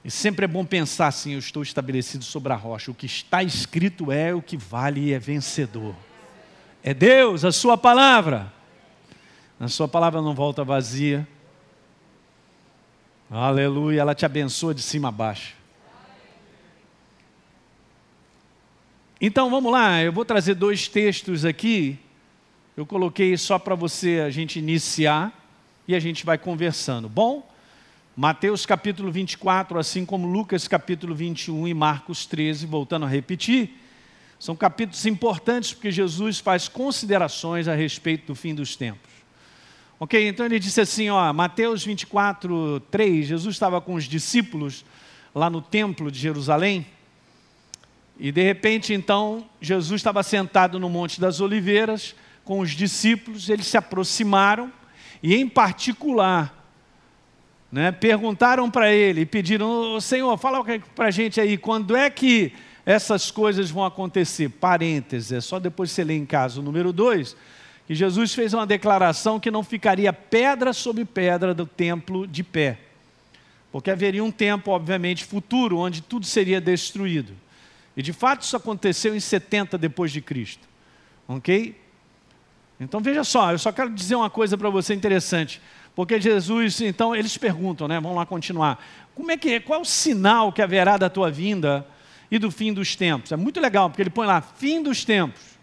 E 0.05 0.11
sempre 0.11 0.45
é 0.45 0.49
bom 0.49 0.65
pensar 0.65 1.09
assim: 1.09 1.33
eu 1.33 1.39
estou 1.39 1.63
estabelecido 1.63 2.25
sobre 2.25 2.53
a 2.53 2.57
rocha. 2.57 2.91
O 2.91 2.95
que 2.95 3.07
está 3.07 3.43
escrito 3.43 4.11
é 4.11 4.35
o 4.35 4.43
que 4.43 4.57
vale 4.57 5.01
e 5.01 5.13
é 5.13 5.19
vencedor. 5.19 5.95
É 6.83 6.95
Deus, 6.95 7.45
a 7.45 7.53
Sua 7.53 7.77
palavra. 7.77 8.53
A 9.61 9.69
Sua 9.69 9.89
palavra 9.89 10.23
não 10.23 10.35
volta 10.35 10.65
vazia. 10.65 11.27
Aleluia, 13.31 14.01
ela 14.01 14.15
te 14.15 14.25
abençoa 14.25 14.75
de 14.75 14.81
cima 14.81 15.09
a 15.09 15.13
baixo. 15.13 15.55
Então 19.21 19.51
vamos 19.51 19.71
lá, 19.71 20.01
eu 20.01 20.13
vou 20.13 20.25
trazer 20.25 20.55
dois 20.55 20.89
textos 20.89 21.45
aqui. 21.45 21.99
Eu 22.77 22.87
coloquei 22.87 23.37
só 23.37 23.59
para 23.59 23.75
você 23.75 24.21
a 24.25 24.31
gente 24.31 24.59
iniciar 24.59 25.38
e 25.89 25.95
a 25.95 25.99
gente 25.99 26.27
vai 26.27 26.37
conversando. 26.37 27.09
Bom? 27.09 27.51
Mateus 28.15 28.67
capítulo 28.67 29.11
24, 29.11 29.79
assim 29.79 30.05
como 30.05 30.29
Lucas 30.29 30.69
capítulo 30.69 31.15
21 31.15 31.67
e 31.67 31.73
Marcos 31.73 32.27
13, 32.27 32.67
voltando 32.67 33.07
a 33.07 33.09
repetir, 33.09 33.81
são 34.39 34.55
capítulos 34.55 35.07
importantes 35.07 35.73
porque 35.73 35.91
Jesus 35.91 36.41
faz 36.41 36.69
considerações 36.69 37.67
a 37.67 37.75
respeito 37.75 38.27
do 38.27 38.35
fim 38.35 38.55
dos 38.55 38.77
tempos. 38.77 39.11
Ok, 39.99 40.29
então 40.29 40.45
ele 40.45 40.59
disse 40.59 40.81
assim, 40.81 41.09
ó, 41.09 41.33
Mateus 41.33 41.85
24, 41.85 42.81
3, 42.91 43.27
Jesus 43.27 43.57
estava 43.57 43.81
com 43.81 43.95
os 43.95 44.05
discípulos 44.05 44.85
lá 45.35 45.49
no 45.49 45.63
templo 45.63 46.11
de 46.11 46.19
Jerusalém, 46.19 46.87
e 48.19 48.31
de 48.31 48.43
repente 48.43 48.93
então 48.93 49.47
Jesus 49.61 50.01
estava 50.01 50.23
sentado 50.23 50.79
no 50.79 50.91
Monte 50.91 51.21
das 51.21 51.41
Oliveiras 51.41 52.15
com 52.45 52.61
os 52.61 52.73
discípulos, 52.73 53.49
eles 53.49 53.67
se 53.67 53.77
aproximaram, 53.77 54.73
e 55.23 55.35
em 55.35 55.49
particular 55.49 56.55
né, 57.71 57.93
perguntaram 57.93 58.71
para 58.71 58.93
ele, 58.93 59.27
pediram, 59.27 60.01
Senhor, 60.01 60.37
fala 60.39 60.65
para 60.95 61.07
a 61.07 61.11
gente 61.11 61.41
aí, 61.41 61.59
quando 61.59 61.97
é 61.97 62.09
que 62.09 62.53
essas 62.87 63.31
coisas 63.31 63.71
vão 63.71 63.85
acontecer? 63.85 64.49
Parênteses, 64.49 65.33
é 65.33 65.41
só 65.41 65.59
depois 65.59 65.91
você 65.91 66.03
ler 66.03 66.17
em 66.17 66.25
casa 66.25 66.61
o 66.61 66.63
número 66.63 66.93
2, 66.93 67.37
que 67.87 67.95
Jesus 67.95 68.35
fez 68.35 68.55
uma 68.55 68.67
declaração 68.67 69.39
que 69.39 69.51
não 69.51 69.63
ficaria 69.63 70.13
pedra 70.13 70.73
sobre 70.73 71.05
pedra 71.05 71.53
do 71.53 71.67
templo 71.67 72.27
de 72.27 72.43
pé. 72.43 72.79
Porque 73.71 73.91
haveria 73.91 74.25
um 74.25 74.31
tempo, 74.31 74.71
obviamente, 74.71 75.25
futuro, 75.25 75.79
onde 75.79 76.01
tudo 76.01 76.25
seria 76.25 76.61
destruído. 76.61 77.35
E 77.97 78.03
de 78.03 78.13
fato 78.13 78.43
isso 78.43 78.57
aconteceu 78.57 79.15
em 79.15 79.21
70 79.21 79.77
depois 79.77 80.11
de 80.11 80.21
Cristo. 80.21 80.67
Ok? 81.27 81.77
Então 82.81 83.01
veja 83.01 83.25
só, 83.25 83.53
eu 83.53 83.59
só 83.59 83.73
quero 83.73 83.91
dizer 83.91 84.15
uma 84.15 84.31
coisa 84.31 84.57
para 84.57 84.71
você 84.71 84.95
interessante. 84.95 85.61
Porque 85.99 86.21
Jesus, 86.21 86.81
então, 86.81 87.15
eles 87.15 87.37
perguntam, 87.37 87.89
né? 87.89 88.01
Vamos 88.01 88.17
lá 88.17 88.25
continuar. 88.25 88.81
Como 89.17 89.33
é 89.33 89.37
que 89.37 89.55
é? 89.55 89.59
Qual 89.59 89.81
é 89.81 89.83
o 89.83 89.85
sinal 89.85 90.53
que 90.53 90.63
haverá 90.63 90.97
da 90.97 91.11
tua 91.11 91.29
vinda 91.29 91.85
e 92.31 92.39
do 92.39 92.53
fim 92.53 92.73
dos 92.73 92.95
tempos? 92.95 93.33
É 93.33 93.37
muito 93.37 93.59
legal, 93.59 93.91
porque 93.91 94.03
ele 94.03 94.11
põe 94.11 94.25
lá, 94.25 94.41
fim 94.41 94.81
dos 94.81 95.05
tempos. 95.05 95.59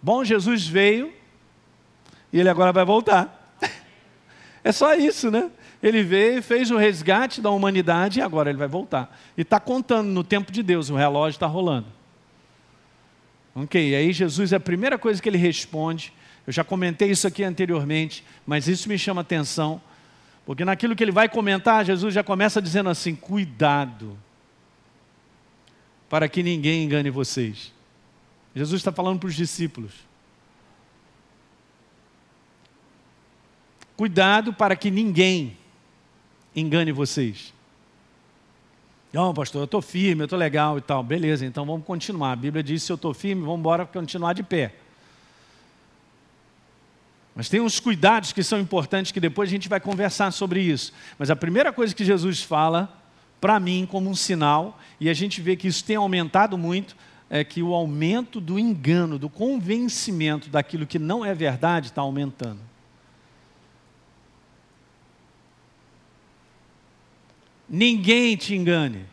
Bom, 0.00 0.24
Jesus 0.24 0.68
veio 0.68 1.12
e 2.32 2.38
ele 2.38 2.48
agora 2.48 2.72
vai 2.72 2.84
voltar. 2.84 3.56
É 4.62 4.72
só 4.72 4.94
isso, 4.94 5.30
né? 5.30 5.50
Ele 5.82 6.02
veio, 6.02 6.42
fez 6.42 6.70
o 6.70 6.76
resgate 6.76 7.40
da 7.40 7.48
humanidade 7.50 8.18
e 8.18 8.22
agora 8.22 8.50
ele 8.50 8.58
vai 8.58 8.68
voltar. 8.68 9.16
E 9.36 9.42
está 9.42 9.58
contando 9.58 10.08
no 10.08 10.22
tempo 10.22 10.52
de 10.52 10.62
Deus, 10.62 10.90
o 10.90 10.96
relógio 10.96 11.36
está 11.36 11.46
rolando. 11.46 11.86
Ok, 13.62 13.94
aí 13.94 14.12
Jesus, 14.12 14.52
a 14.52 14.60
primeira 14.60 14.98
coisa 14.98 15.20
que 15.20 15.28
ele 15.28 15.38
responde 15.38 16.12
eu 16.48 16.52
já 16.52 16.64
comentei 16.64 17.10
isso 17.10 17.26
aqui 17.26 17.44
anteriormente, 17.44 18.24
mas 18.46 18.66
isso 18.68 18.88
me 18.88 18.98
chama 18.98 19.20
atenção, 19.20 19.82
porque 20.46 20.64
naquilo 20.64 20.96
que 20.96 21.04
ele 21.04 21.12
vai 21.12 21.28
comentar, 21.28 21.84
Jesus 21.84 22.14
já 22.14 22.24
começa 22.24 22.62
dizendo 22.62 22.88
assim: 22.88 23.14
cuidado, 23.14 24.18
para 26.08 26.26
que 26.26 26.42
ninguém 26.42 26.84
engane 26.84 27.10
vocês. 27.10 27.70
Jesus 28.54 28.80
está 28.80 28.90
falando 28.90 29.20
para 29.20 29.26
os 29.26 29.34
discípulos. 29.34 29.92
Cuidado 33.94 34.54
para 34.54 34.74
que 34.74 34.90
ninguém 34.90 35.54
engane 36.56 36.92
vocês. 36.92 37.52
Não, 39.12 39.32
pastor, 39.32 39.62
eu 39.62 39.64
estou 39.64 39.80
firme, 39.80 40.22
eu 40.22 40.26
estou 40.26 40.38
legal 40.38 40.76
e 40.76 40.80
tal. 40.80 41.02
Beleza, 41.02 41.46
então 41.46 41.64
vamos 41.64 41.86
continuar. 41.86 42.32
A 42.32 42.36
Bíblia 42.36 42.62
diz: 42.62 42.82
se 42.82 42.92
eu 42.92 42.96
estou 42.96 43.14
firme, 43.14 43.42
vamos 43.42 43.60
embora 43.60 43.86
continuar 43.86 44.34
de 44.34 44.42
pé. 44.42 44.74
Mas 47.34 47.48
tem 47.48 47.60
uns 47.60 47.78
cuidados 47.78 48.32
que 48.32 48.42
são 48.42 48.58
importantes 48.58 49.12
que 49.12 49.20
depois 49.20 49.48
a 49.48 49.52
gente 49.52 49.68
vai 49.68 49.78
conversar 49.78 50.32
sobre 50.32 50.60
isso. 50.60 50.92
Mas 51.18 51.30
a 51.30 51.36
primeira 51.36 51.72
coisa 51.72 51.94
que 51.94 52.04
Jesus 52.04 52.42
fala, 52.42 52.92
para 53.40 53.60
mim, 53.60 53.86
como 53.88 54.10
um 54.10 54.14
sinal, 54.14 54.78
e 54.98 55.08
a 55.08 55.14
gente 55.14 55.40
vê 55.40 55.54
que 55.54 55.68
isso 55.68 55.84
tem 55.84 55.94
aumentado 55.94 56.58
muito, 56.58 56.96
é 57.30 57.44
que 57.44 57.62
o 57.62 57.74
aumento 57.74 58.40
do 58.40 58.58
engano, 58.58 59.18
do 59.18 59.28
convencimento 59.28 60.50
daquilo 60.50 60.86
que 60.86 60.98
não 60.98 61.24
é 61.24 61.32
verdade 61.32 61.88
está 61.88 62.02
aumentando. 62.02 62.67
Ninguém 67.68 68.36
te 68.36 68.54
engane. 68.54 69.04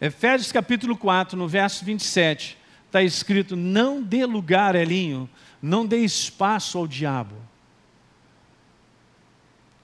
Efésios 0.00 0.52
capítulo 0.52 0.96
4, 0.96 1.36
no 1.36 1.48
verso 1.48 1.84
27, 1.84 2.58
está 2.86 3.02
escrito: 3.02 3.56
Não 3.56 4.02
dê 4.02 4.24
lugar, 4.24 4.74
Elinho, 4.74 5.28
não 5.60 5.86
dê 5.86 5.98
espaço 5.98 6.78
ao 6.78 6.86
diabo. 6.86 7.34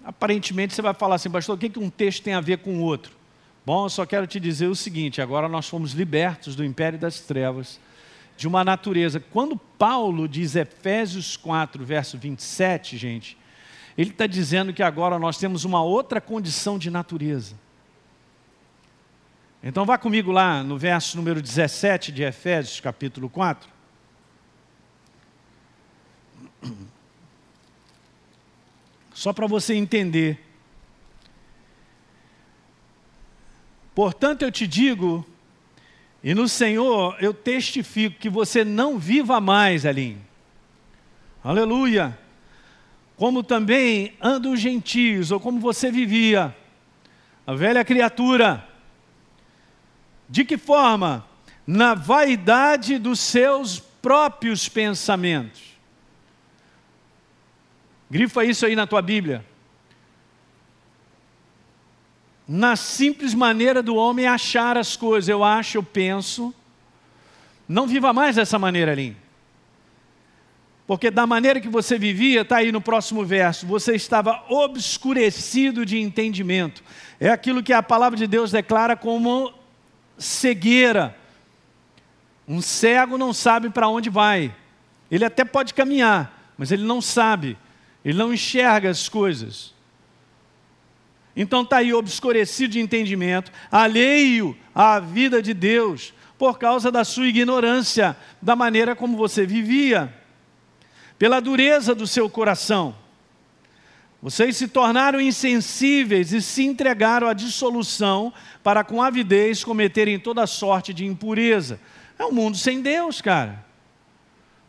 Aparentemente 0.05 0.75
você 0.75 0.83
vai 0.83 0.93
falar 0.93 1.15
assim, 1.15 1.31
pastor, 1.31 1.57
o 1.57 1.59
que 1.59 1.79
um 1.79 1.89
texto 1.89 2.23
tem 2.23 2.35
a 2.35 2.41
ver 2.41 2.59
com 2.59 2.77
o 2.77 2.81
outro? 2.81 3.17
Bom, 3.65 3.87
eu 3.87 3.89
só 3.89 4.05
quero 4.05 4.27
te 4.27 4.39
dizer 4.39 4.67
o 4.67 4.75
seguinte: 4.75 5.23
agora 5.23 5.49
nós 5.49 5.67
fomos 5.67 5.93
libertos 5.93 6.55
do 6.55 6.65
império 6.65 6.99
das 6.99 7.21
trevas, 7.21 7.81
de 8.37 8.47
uma 8.47 8.63
natureza. 8.63 9.19
Quando 9.19 9.57
Paulo 9.57 10.29
diz 10.29 10.55
Efésios 10.55 11.37
4, 11.37 11.83
verso 11.83 12.19
27, 12.19 12.99
gente, 12.99 13.39
ele 13.97 14.11
está 14.11 14.27
dizendo 14.27 14.73
que 14.73 14.83
agora 14.83 15.19
nós 15.19 15.39
temos 15.39 15.65
uma 15.65 15.83
outra 15.83 16.21
condição 16.21 16.77
de 16.79 16.91
natureza. 16.91 17.55
Então 19.63 19.87
vá 19.87 19.97
comigo 19.97 20.33
lá 20.33 20.63
no 20.63 20.77
verso 20.77 21.17
número 21.17 21.41
17 21.41 22.11
de 22.13 22.23
Efésios, 22.23 22.81
capítulo 22.81 23.31
4. 23.31 23.73
Só 29.15 29.33
para 29.33 29.47
você 29.47 29.75
entender. 29.75 30.45
Portanto, 33.95 34.43
eu 34.43 34.51
te 34.51 34.67
digo, 34.67 35.25
e 36.23 36.35
no 36.35 36.49
Senhor 36.49 37.17
eu 37.21 37.33
testifico 37.33 38.19
que 38.19 38.29
você 38.29 38.65
não 38.65 38.99
viva 38.99 39.41
mais, 39.41 39.85
Elinho. 39.85 40.21
Aleluia 41.45 42.24
como 43.17 43.43
também 43.43 44.15
andam 44.21 44.53
os 44.53 44.61
gentios, 44.61 45.31
ou 45.31 45.39
como 45.39 45.61
você 45.61 45.91
vivia, 45.91 46.55
a 47.47 47.55
velha 47.55 47.85
criatura. 47.85 48.67
De 50.29 50.45
que 50.45 50.57
forma? 50.59 51.25
Na 51.67 51.95
vaidade 51.95 52.99
dos 52.99 53.21
seus 53.21 53.79
próprios 53.79 54.69
pensamentos. 54.69 55.75
Grifa 58.11 58.45
isso 58.45 58.67
aí 58.67 58.77
na 58.77 58.87
tua 58.87 59.01
Bíblia. 59.01 59.45
Na 62.47 62.77
simples 62.77 63.33
maneira 63.33 63.83
do 63.83 63.95
homem 63.97 64.27
achar 64.27 64.77
as 64.77 64.97
coisas, 64.97 65.29
eu 65.29 65.43
acho, 65.43 65.79
eu 65.79 65.83
penso. 65.83 66.55
Não 67.67 67.87
viva 67.87 68.13
mais 68.13 68.37
dessa 68.37 68.59
maneira, 68.59 68.93
ali. 68.93 69.17
Porque 70.87 71.11
da 71.11 71.27
maneira 71.27 71.61
que 71.61 71.69
você 71.69 71.99
vivia, 71.99 72.43
está 72.43 72.57
aí 72.57 72.71
no 72.71 72.81
próximo 72.81 73.25
verso, 73.25 73.67
você 73.67 73.95
estava 73.95 74.45
obscurecido 74.49 75.85
de 75.87 75.99
entendimento. 75.99 76.83
É 77.19 77.31
aquilo 77.31 77.63
que 77.63 77.73
a 77.73 77.83
palavra 77.83 78.19
de 78.19 78.27
Deus 78.27 78.51
declara 78.51 78.95
como 78.95 79.53
cegueira. 80.19 81.17
Um 82.47 82.61
cego 82.61 83.17
não 83.17 83.33
sabe 83.33 83.71
para 83.71 83.89
onde 83.89 84.11
vai. 84.11 84.55
Ele 85.11 85.25
até 85.25 85.43
pode 85.43 85.73
caminhar, 85.73 86.53
mas 86.59 86.71
ele 86.71 86.85
não 86.85 87.01
sabe. 87.01 87.57
Ele 88.05 88.19
não 88.19 88.35
enxerga 88.35 88.91
as 88.91 89.09
coisas. 89.09 89.73
Então 91.35 91.63
está 91.63 91.79
aí 91.79 91.95
obscurecido 91.95 92.75
de 92.75 92.81
entendimento, 92.81 93.51
alheio 93.73 94.57
à 94.75 95.01
vida 95.01 95.41
de 95.41 95.55
Deus, 95.55 96.13
por 96.37 96.59
causa 96.59 96.93
da 96.93 97.05
sua 97.05 97.27
ignorância, 97.27 98.15
da 98.41 98.55
maneira 98.55 98.95
como 98.95 99.17
você 99.17 99.47
vivia 99.47 100.13
pela 101.19 101.41
dureza 101.41 101.95
do 101.95 102.07
seu 102.07 102.29
coração. 102.29 102.95
Vocês 104.25 104.57
se 104.57 104.69
tornaram 104.69 105.21
insensíveis 105.21 106.33
e 106.33 106.41
se 106.41 106.65
entregaram 106.65 107.29
à 107.29 107.35
dissolução 107.35 108.33
para 108.63 108.83
com 108.83 109.03
avidez 109.03 109.63
cometerem 109.63 110.19
toda 110.19 110.47
sorte 110.47 110.95
de 110.95 111.05
impureza. 111.05 111.79
É 112.19 112.25
um 112.25 112.33
mundo 112.33 112.57
sem 112.57 112.81
Deus, 112.81 113.21
cara. 113.21 113.63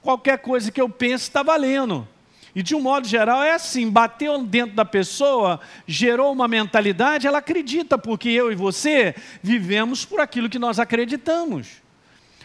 Qualquer 0.01 0.39
coisa 0.39 0.69
que 0.71 0.81
eu 0.81 0.89
pense 0.89 1.23
está 1.23 1.41
valendo. 1.41 2.05
E 2.53 2.61
de 2.61 2.75
um 2.75 2.81
modo 2.81 3.07
geral 3.07 3.41
é 3.43 3.51
assim: 3.51 3.89
bateu 3.89 4.43
dentro 4.43 4.75
da 4.75 4.85
pessoa, 4.85 5.59
gerou 5.87 6.33
uma 6.33 6.47
mentalidade, 6.47 7.25
ela 7.25 7.37
acredita, 7.37 7.97
porque 7.97 8.29
eu 8.29 8.51
e 8.51 8.55
você 8.55 9.15
vivemos 9.41 10.03
por 10.03 10.19
aquilo 10.19 10.49
que 10.49 10.59
nós 10.59 10.79
acreditamos. 10.79 11.81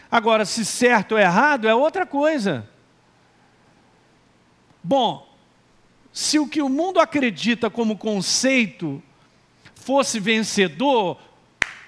Agora, 0.09 0.45
se 0.45 0.65
certo 0.65 1.13
ou 1.13 1.19
errado 1.19 1.67
é 1.67 1.75
outra 1.75 2.05
coisa. 2.05 2.70
Bom, 4.83 5.27
se 6.11 6.39
o 6.39 6.47
que 6.47 6.61
o 6.61 6.69
mundo 6.69 6.99
acredita 6.99 7.69
como 7.69 7.97
conceito 7.97 9.01
fosse 9.75 10.19
vencedor, 10.19 11.17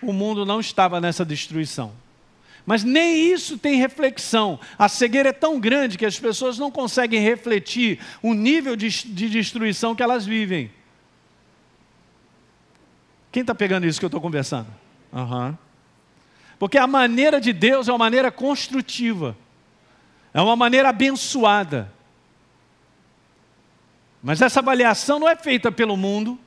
o 0.02 0.14
mundo 0.14 0.46
não 0.46 0.60
estava 0.60 1.02
nessa 1.02 1.26
destruição. 1.26 1.94
Mas 2.66 2.84
nem 2.84 3.32
isso 3.32 3.58
tem 3.58 3.76
reflexão. 3.76 4.60
A 4.78 4.88
cegueira 4.88 5.30
é 5.30 5.34
tão 5.34 5.60
grande 5.60 5.98
que 5.98 6.06
as 6.06 6.18
pessoas 6.18 6.58
não 6.58 6.72
conseguem 6.72 7.22
refletir 7.22 8.00
o 8.22 8.34
nível 8.34 8.76
de, 8.76 8.90
de 8.90 9.30
destruição 9.30 9.94
que 9.94 10.02
elas 10.02 10.26
vivem. 10.26 10.72
Quem 13.32 13.42
está 13.42 13.54
pegando 13.54 13.86
isso 13.86 14.00
que 14.00 14.06
eu 14.06 14.08
estou 14.08 14.22
conversando? 14.22 14.68
Uhum. 15.12 15.58
Porque 16.58 16.78
a 16.78 16.88
maneira 16.88 17.42
de 17.42 17.52
Deus 17.52 17.90
é 17.90 17.92
uma 17.92 17.98
maneira 17.98 18.32
construtiva, 18.32 19.36
é 20.34 20.42
uma 20.42 20.56
maneira 20.56 20.90
abençoada. 20.90 21.93
Mas 24.24 24.42
essa 24.42 24.62
avaliação 24.62 25.20
não 25.20 25.28
é 25.28 25.36
feita 25.36 25.70
pelo 25.70 25.98
mundo. 25.98 26.40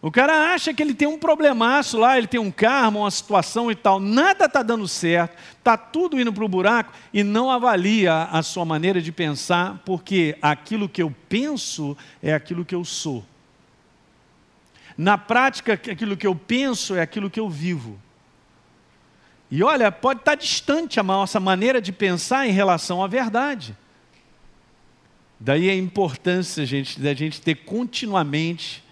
O 0.00 0.12
cara 0.12 0.52
acha 0.52 0.72
que 0.72 0.82
ele 0.82 0.94
tem 0.94 1.08
um 1.08 1.18
problemaço 1.18 1.98
lá, 1.98 2.16
ele 2.16 2.26
tem 2.26 2.38
um 2.38 2.50
karma, 2.50 3.00
uma 3.00 3.10
situação 3.10 3.70
e 3.70 3.74
tal. 3.74 3.98
Nada 3.98 4.44
está 4.44 4.62
dando 4.62 4.86
certo, 4.86 5.36
está 5.58 5.76
tudo 5.76 6.20
indo 6.20 6.32
para 6.32 6.44
o 6.44 6.48
buraco 6.48 6.92
e 7.12 7.24
não 7.24 7.50
avalia 7.50 8.28
a 8.30 8.42
sua 8.42 8.64
maneira 8.64 9.00
de 9.00 9.10
pensar, 9.10 9.80
porque 9.84 10.36
aquilo 10.40 10.88
que 10.88 11.02
eu 11.02 11.12
penso 11.28 11.96
é 12.22 12.32
aquilo 12.32 12.64
que 12.64 12.74
eu 12.74 12.84
sou. 12.84 13.24
Na 14.96 15.18
prática, 15.18 15.72
aquilo 15.72 16.16
que 16.16 16.26
eu 16.26 16.36
penso 16.36 16.94
é 16.94 17.00
aquilo 17.00 17.30
que 17.30 17.40
eu 17.40 17.48
vivo. 17.48 17.98
E 19.50 19.64
olha, 19.64 19.90
pode 19.90 20.20
estar 20.20 20.32
tá 20.32 20.36
distante 20.36 21.00
a 21.00 21.02
nossa 21.02 21.40
maneira 21.40 21.80
de 21.80 21.90
pensar 21.90 22.46
em 22.46 22.52
relação 22.52 23.02
à 23.02 23.08
verdade. 23.08 23.76
Daí 25.38 25.68
a 25.68 25.74
importância, 25.74 26.64
gente, 26.64 27.00
da 27.00 27.12
gente 27.12 27.40
ter 27.40 27.56
continuamente 27.56 28.82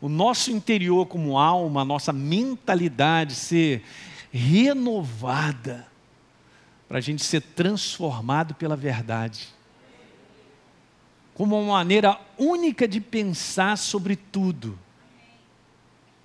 o 0.00 0.08
nosso 0.08 0.50
interior 0.50 1.06
como 1.06 1.38
alma, 1.38 1.82
a 1.82 1.84
nossa 1.84 2.12
mentalidade 2.12 3.34
ser 3.34 3.82
renovada, 4.30 5.86
para 6.86 6.98
a 6.98 7.00
gente 7.00 7.24
ser 7.24 7.40
transformado 7.40 8.54
pela 8.54 8.76
verdade. 8.76 9.48
Como 11.34 11.58
uma 11.58 11.72
maneira 11.74 12.20
única 12.38 12.86
de 12.86 13.00
pensar 13.00 13.76
sobre 13.76 14.16
tudo. 14.16 14.78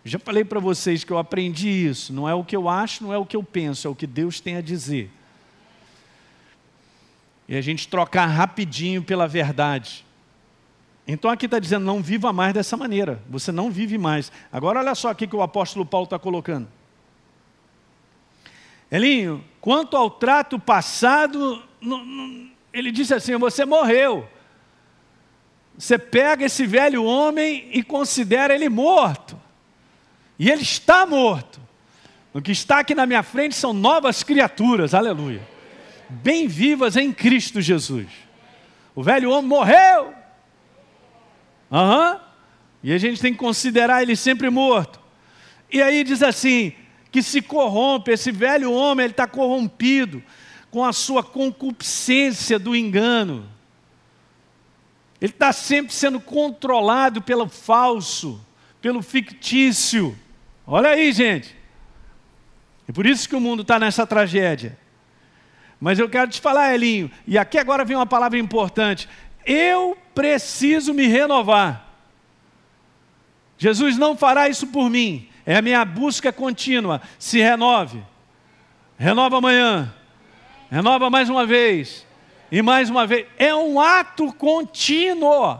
Já 0.03 0.19
falei 0.19 0.43
para 0.43 0.59
vocês 0.59 1.03
que 1.03 1.11
eu 1.11 1.17
aprendi 1.17 1.69
isso. 1.69 2.13
Não 2.13 2.27
é 2.27 2.33
o 2.33 2.43
que 2.43 2.55
eu 2.55 2.69
acho, 2.69 3.03
não 3.03 3.13
é 3.13 3.17
o 3.17 3.25
que 3.25 3.35
eu 3.35 3.43
penso, 3.43 3.87
é 3.87 3.89
o 3.89 3.95
que 3.95 4.07
Deus 4.07 4.39
tem 4.39 4.57
a 4.57 4.61
dizer 4.61 5.11
e 7.47 7.55
a 7.57 7.61
gente 7.61 7.87
trocar 7.87 8.25
rapidinho 8.27 9.03
pela 9.03 9.27
verdade. 9.27 10.05
Então 11.07 11.29
aqui 11.29 11.45
está 11.45 11.59
dizendo, 11.59 11.85
não 11.85 12.01
viva 12.01 12.31
mais 12.31 12.53
dessa 12.53 12.77
maneira, 12.77 13.21
você 13.29 13.51
não 13.51 13.69
vive 13.69 13.97
mais. 13.97 14.31
Agora 14.51 14.79
olha 14.79 14.95
só 14.95 15.09
aqui 15.09 15.27
que 15.27 15.35
o 15.35 15.41
apóstolo 15.41 15.85
Paulo 15.85 16.05
está 16.05 16.17
colocando. 16.17 16.67
Elinho, 18.89 19.43
quanto 19.59 19.97
ao 19.97 20.09
trato 20.09 20.59
passado, 20.59 21.63
ele 22.73 22.91
disse 22.91 23.13
assim: 23.13 23.37
você 23.37 23.65
morreu. 23.65 24.27
Você 25.77 25.97
pega 25.97 26.45
esse 26.45 26.65
velho 26.65 27.03
homem 27.03 27.69
e 27.71 27.81
considera 27.81 28.53
ele 28.53 28.69
morto. 28.69 29.39
E 30.37 30.49
ele 30.49 30.61
está 30.61 31.05
morto. 31.05 31.59
O 32.33 32.41
que 32.41 32.51
está 32.51 32.79
aqui 32.79 32.93
na 32.93 33.05
minha 33.05 33.23
frente 33.23 33.55
são 33.55 33.73
novas 33.73 34.23
criaturas, 34.23 34.93
aleluia 34.93 35.50
bem 36.11 36.47
vivas 36.47 36.95
em 36.95 37.11
Cristo 37.11 37.61
Jesus. 37.61 38.07
O 38.93 39.01
velho 39.01 39.31
homem 39.31 39.49
morreu. 39.49 40.13
Uhum. 41.71 42.19
E 42.83 42.91
a 42.91 42.97
gente 42.97 43.21
tem 43.21 43.31
que 43.31 43.39
considerar 43.39 44.01
ele 44.01 44.15
sempre 44.15 44.49
morto. 44.49 44.99
E 45.71 45.81
aí 45.81 46.03
diz 46.03 46.21
assim: 46.21 46.73
que 47.11 47.21
se 47.21 47.41
corrompe. 47.41 48.11
Esse 48.11 48.31
velho 48.31 48.71
homem 48.71 49.05
ele 49.05 49.13
está 49.13 49.27
corrompido 49.27 50.23
com 50.69 50.83
a 50.83 50.93
sua 50.93 51.21
concupiscência 51.21 52.57
do 52.57 52.75
engano. 52.75 53.47
Ele 55.19 55.31
está 55.31 55.53
sempre 55.53 55.93
sendo 55.93 56.19
controlado 56.19 57.21
pelo 57.21 57.47
falso, 57.47 58.43
pelo 58.81 59.01
fictício. 59.03 60.17
Olha 60.65 60.89
aí, 60.89 61.11
gente. 61.11 61.55
E 62.87 62.93
por 62.93 63.05
isso 63.05 63.29
que 63.29 63.35
o 63.35 63.41
mundo 63.41 63.61
está 63.61 63.77
nessa 63.77 64.07
tragédia. 64.07 64.77
Mas 65.81 65.97
eu 65.97 66.07
quero 66.07 66.29
te 66.29 66.39
falar, 66.39 66.75
Elinho, 66.75 67.09
e 67.25 67.39
aqui 67.39 67.57
agora 67.57 67.83
vem 67.83 67.97
uma 67.97 68.05
palavra 68.05 68.37
importante. 68.37 69.09
Eu 69.43 69.97
preciso 70.13 70.93
me 70.93 71.07
renovar. 71.07 71.87
Jesus 73.57 73.97
não 73.97 74.15
fará 74.15 74.47
isso 74.47 74.67
por 74.67 74.91
mim. 74.91 75.27
É 75.43 75.55
a 75.55 75.61
minha 75.61 75.83
busca 75.83 76.31
contínua. 76.31 77.01
Se 77.17 77.39
renove. 77.39 78.03
Renova 78.95 79.39
amanhã. 79.39 79.91
Renova 80.69 81.09
mais 81.09 81.29
uma 81.29 81.47
vez. 81.47 82.05
E 82.51 82.61
mais 82.61 82.87
uma 82.87 83.07
vez. 83.07 83.25
É 83.39 83.53
um 83.55 83.81
ato 83.81 84.31
contínuo. 84.33 85.59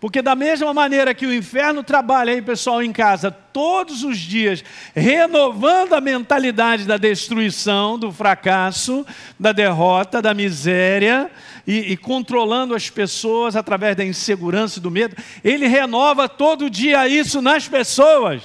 Porque 0.00 0.22
da 0.22 0.34
mesma 0.34 0.72
maneira 0.72 1.14
que 1.14 1.26
o 1.26 1.34
inferno 1.34 1.82
trabalha 1.82 2.32
aí, 2.32 2.40
pessoal, 2.40 2.82
em 2.82 2.90
casa, 2.90 3.30
todos 3.30 4.02
os 4.02 4.16
dias, 4.18 4.64
renovando 4.94 5.92
a 5.92 6.00
mentalidade 6.00 6.86
da 6.86 6.96
destruição, 6.96 7.98
do 7.98 8.10
fracasso, 8.10 9.06
da 9.38 9.52
derrota, 9.52 10.22
da 10.22 10.32
miséria, 10.32 11.30
e, 11.66 11.92
e 11.92 11.96
controlando 11.98 12.74
as 12.74 12.88
pessoas 12.88 13.54
através 13.54 13.94
da 13.94 14.02
insegurança 14.02 14.78
e 14.78 14.82
do 14.82 14.90
medo, 14.90 15.14
ele 15.44 15.66
renova 15.66 16.26
todo 16.30 16.70
dia 16.70 17.06
isso 17.06 17.42
nas 17.42 17.68
pessoas. 17.68 18.42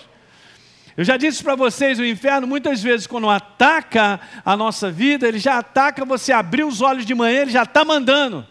Eu 0.97 1.05
já 1.05 1.15
disse 1.15 1.41
para 1.41 1.55
vocês, 1.55 1.99
o 1.99 2.05
inferno 2.05 2.45
muitas 2.45 2.83
vezes 2.83 3.07
quando 3.07 3.29
ataca 3.29 4.19
a 4.43 4.57
nossa 4.57 4.91
vida, 4.91 5.25
ele 5.25 5.39
já 5.39 5.57
ataca 5.59 6.03
você 6.03 6.33
abrir 6.33 6.65
os 6.65 6.81
olhos 6.81 7.05
de 7.05 7.15
manhã, 7.15 7.43
ele 7.43 7.51
já 7.51 7.63
está 7.63 7.85
mandando. 7.85 8.45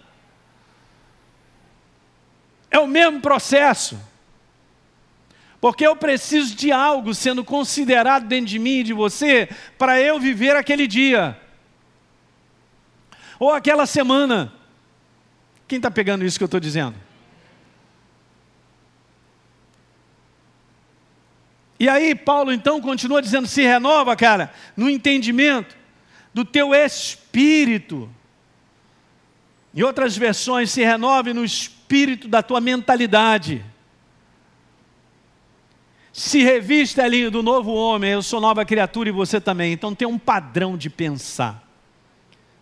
É 2.74 2.78
o 2.80 2.88
mesmo 2.88 3.20
processo. 3.20 3.96
Porque 5.60 5.86
eu 5.86 5.94
preciso 5.94 6.56
de 6.56 6.72
algo 6.72 7.14
sendo 7.14 7.44
considerado 7.44 8.26
dentro 8.26 8.46
de 8.46 8.58
mim 8.58 8.80
e 8.80 8.82
de 8.82 8.92
você 8.92 9.48
para 9.78 10.00
eu 10.00 10.18
viver 10.18 10.56
aquele 10.56 10.88
dia. 10.88 11.40
Ou 13.38 13.52
aquela 13.52 13.86
semana. 13.86 14.52
Quem 15.68 15.76
está 15.76 15.88
pegando 15.88 16.24
isso 16.24 16.36
que 16.36 16.42
eu 16.42 16.46
estou 16.46 16.58
dizendo? 16.58 16.96
E 21.78 21.88
aí, 21.88 22.12
Paulo 22.12 22.52
então 22.52 22.80
continua 22.80 23.22
dizendo: 23.22 23.46
se 23.46 23.62
renova, 23.62 24.16
cara, 24.16 24.52
no 24.76 24.90
entendimento 24.90 25.76
do 26.34 26.44
teu 26.44 26.74
espírito. 26.74 28.10
Em 29.74 29.82
outras 29.82 30.16
versões, 30.16 30.70
se 30.70 30.84
renove 30.84 31.32
no 31.32 31.44
espírito 31.44 32.28
da 32.28 32.42
tua 32.42 32.60
mentalidade. 32.60 33.64
Se 36.12 36.44
revista, 36.44 37.04
Elinho, 37.04 37.28
do 37.28 37.42
novo 37.42 37.72
homem, 37.74 38.12
eu 38.12 38.22
sou 38.22 38.40
nova 38.40 38.64
criatura 38.64 39.08
e 39.08 39.12
você 39.12 39.40
também. 39.40 39.72
Então 39.72 39.92
tem 39.92 40.06
um 40.06 40.18
padrão 40.18 40.76
de 40.76 40.88
pensar. 40.88 41.68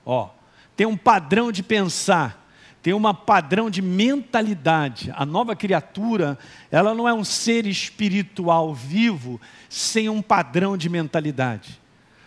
Ó, 0.06 0.30
tem 0.74 0.86
um 0.86 0.96
padrão 0.96 1.52
de 1.52 1.62
pensar, 1.62 2.48
tem 2.82 2.94
um 2.94 3.14
padrão 3.14 3.68
de 3.68 3.82
mentalidade. 3.82 5.12
A 5.14 5.26
nova 5.26 5.54
criatura, 5.54 6.38
ela 6.70 6.94
não 6.94 7.06
é 7.06 7.12
um 7.12 7.22
ser 7.22 7.66
espiritual 7.66 8.72
vivo 8.72 9.38
sem 9.68 10.08
um 10.08 10.22
padrão 10.22 10.78
de 10.78 10.88
mentalidade. 10.88 11.78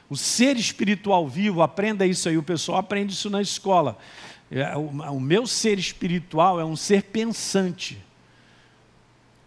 O 0.07 0.15
ser 0.15 0.55
espiritual 0.57 1.27
vivo, 1.27 1.63
aprenda 1.63 2.05
isso 2.05 2.29
aí, 2.29 2.37
o 2.37 2.43
pessoal 2.43 2.77
aprende 2.77 3.13
isso 3.13 3.31
na 3.31 3.41
escola. 3.41 3.97
É, 4.55 4.73
o 4.77 5.19
meu 5.19 5.45
ser 5.45 5.77
espiritual 5.77 6.61
é 6.61 6.63
um 6.63 6.77
ser 6.77 7.03
pensante. 7.03 8.01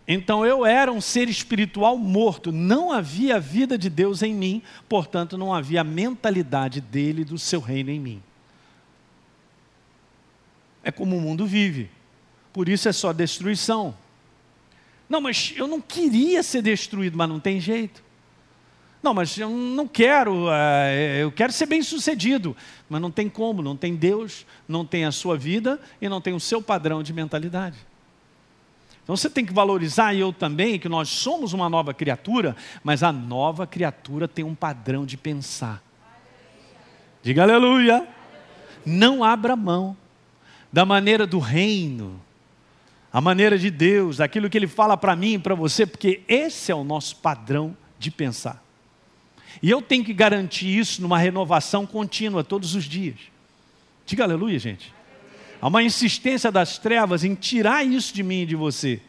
Então 0.07 0.44
eu 0.44 0.66
era 0.66 0.92
um 0.92 1.01
ser 1.01 1.31
espiritual 1.31 1.97
morto, 1.97 2.53
não 2.53 2.92
havia 2.92 3.37
a 3.37 3.38
vida 3.38 3.79
de 3.79 3.88
Deus 3.88 4.23
em 4.23 4.35
mim, 4.35 4.62
portanto 4.87 5.38
não 5.38 5.53
havia 5.53 5.81
a 5.81 5.85
mentalidade 5.85 6.83
dele 6.83 7.25
do 7.25 7.38
seu 7.38 7.59
reino 7.59 7.88
em 7.88 7.99
mim. 7.99 8.23
É 10.83 10.92
como 10.92 11.16
o 11.16 11.21
mundo 11.23 11.47
vive, 11.47 11.90
por 12.53 12.68
isso 12.68 12.87
é 12.87 12.92
só 12.92 13.11
destruição. 13.11 13.97
Não, 15.09 15.23
mas 15.23 15.55
eu 15.57 15.66
não 15.66 15.81
queria 15.81 16.42
ser 16.42 16.61
destruído, 16.61 17.16
mas 17.16 17.31
não 17.31 17.40
tem 17.40 17.59
jeito. 17.59 18.03
Não, 19.02 19.14
mas 19.14 19.38
eu 19.38 19.48
não 19.48 19.87
quero, 19.87 20.46
uh, 20.46 21.20
eu 21.20 21.30
quero 21.30 21.52
ser 21.52 21.66
bem 21.66 21.82
sucedido. 21.82 22.56
Mas 22.88 23.00
não 23.00 23.11
tem 23.11 23.28
como, 23.28 23.62
não 23.62 23.76
tem 23.76 23.94
Deus, 23.94 24.44
não 24.66 24.84
tem 24.84 25.04
a 25.04 25.12
sua 25.12 25.37
vida 25.37 25.80
e 26.00 26.08
não 26.08 26.20
tem 26.20 26.34
o 26.34 26.40
seu 26.40 26.61
padrão 26.61 27.02
de 27.02 27.12
mentalidade. 27.12 27.76
Então 29.02 29.16
você 29.16 29.30
tem 29.30 29.46
que 29.46 29.54
valorizar, 29.54 30.12
e 30.12 30.20
eu 30.20 30.32
também, 30.34 30.78
que 30.78 30.88
nós 30.88 31.08
somos 31.08 31.54
uma 31.54 31.70
nova 31.70 31.94
criatura, 31.94 32.54
mas 32.84 33.02
a 33.02 33.11
nova 33.11 33.66
criatura 33.66 34.28
tem 34.28 34.44
um 34.44 34.54
padrão 34.54 35.06
de 35.06 35.16
pensar. 35.16 35.82
Diga 37.22 37.42
aleluia. 37.42 38.06
Não 38.84 39.24
abra 39.24 39.56
mão 39.56 39.96
da 40.72 40.84
maneira 40.84 41.26
do 41.26 41.38
reino, 41.38 42.20
a 43.12 43.20
maneira 43.20 43.58
de 43.58 43.70
Deus, 43.70 44.20
aquilo 44.20 44.50
que 44.50 44.58
Ele 44.58 44.66
fala 44.66 44.96
para 44.96 45.16
mim 45.16 45.34
e 45.34 45.38
para 45.38 45.54
você, 45.54 45.87
porque 45.87 46.22
esse 46.28 46.70
é 46.70 46.74
o 46.74 46.84
nosso 46.84 47.16
padrão 47.16 47.76
de 47.98 48.11
pensar. 48.11 48.62
E 49.62 49.70
eu 49.70 49.82
tenho 49.82 50.04
que 50.04 50.12
garantir 50.12 50.78
isso 50.78 51.02
numa 51.02 51.18
renovação 51.18 51.87
contínua, 51.87 52.44
todos 52.44 52.74
os 52.74 52.84
dias. 52.84 53.16
Diga 54.06 54.24
aleluia, 54.24 54.58
gente. 54.58 54.94
Há 55.61 55.68
uma 55.68 55.82
insistência 55.82 56.52
das 56.52 56.78
trevas 56.78 57.24
em 57.24 57.34
tirar 57.34 57.84
isso 57.84 58.14
de 58.14 58.22
mim 58.22 58.42
e 58.42 58.46
de 58.46 58.54
você, 58.54 59.00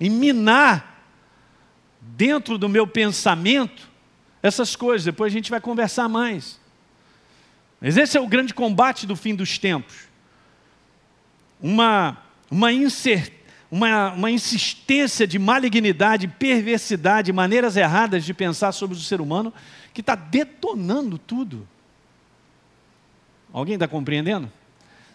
em 0.00 0.08
minar 0.08 1.04
dentro 2.00 2.56
do 2.56 2.68
meu 2.68 2.86
pensamento 2.86 3.88
essas 4.42 4.74
coisas. 4.74 5.04
Depois 5.04 5.32
a 5.32 5.36
gente 5.36 5.50
vai 5.50 5.60
conversar 5.60 6.08
mais. 6.08 6.58
Mas 7.80 7.96
esse 7.96 8.16
é 8.16 8.20
o 8.20 8.26
grande 8.26 8.54
combate 8.54 9.06
do 9.06 9.14
fim 9.14 9.34
dos 9.34 9.58
tempos. 9.58 10.08
Uma, 11.60 12.16
uma 12.50 12.72
incerteza 12.72 13.35
uma, 13.70 14.12
uma 14.12 14.30
insistência 14.30 15.26
de 15.26 15.38
malignidade, 15.38 16.28
perversidade, 16.28 17.32
maneiras 17.32 17.76
erradas 17.76 18.24
de 18.24 18.32
pensar 18.32 18.72
sobre 18.72 18.96
o 18.96 19.00
ser 19.00 19.20
humano, 19.20 19.52
que 19.92 20.00
está 20.00 20.14
detonando 20.14 21.18
tudo. 21.18 21.66
Alguém 23.52 23.74
está 23.74 23.88
compreendendo? 23.88 24.50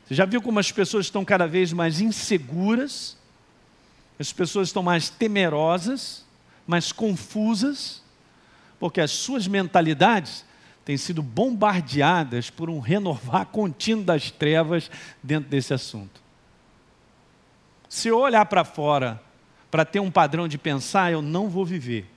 Você 0.05 0.15
já 0.15 0.25
viu 0.25 0.41
como 0.41 0.59
as 0.59 0.71
pessoas 0.71 1.05
estão 1.05 1.23
cada 1.23 1.47
vez 1.47 1.71
mais 1.71 2.01
inseguras, 2.01 3.17
as 4.19 4.33
pessoas 4.33 4.67
estão 4.67 4.83
mais 4.83 5.09
temerosas, 5.09 6.25
mais 6.67 6.91
confusas, 6.91 8.01
porque 8.79 8.99
as 8.99 9.11
suas 9.11 9.47
mentalidades 9.47 10.43
têm 10.83 10.97
sido 10.97 11.21
bombardeadas 11.21 12.49
por 12.49 12.69
um 12.69 12.79
renovar 12.79 13.45
contínuo 13.45 14.03
das 14.03 14.31
trevas 14.31 14.89
dentro 15.23 15.49
desse 15.49 15.73
assunto. 15.73 16.21
Se 17.91 18.07
eu 18.07 18.19
olhar 18.19 18.45
para 18.45 18.63
fora 18.63 19.21
para 19.69 19.83
ter 19.83 19.99
um 19.99 20.09
padrão 20.09 20.47
de 20.47 20.57
pensar, 20.57 21.11
eu 21.11 21.21
não 21.21 21.49
vou 21.49 21.65
viver. 21.65 22.09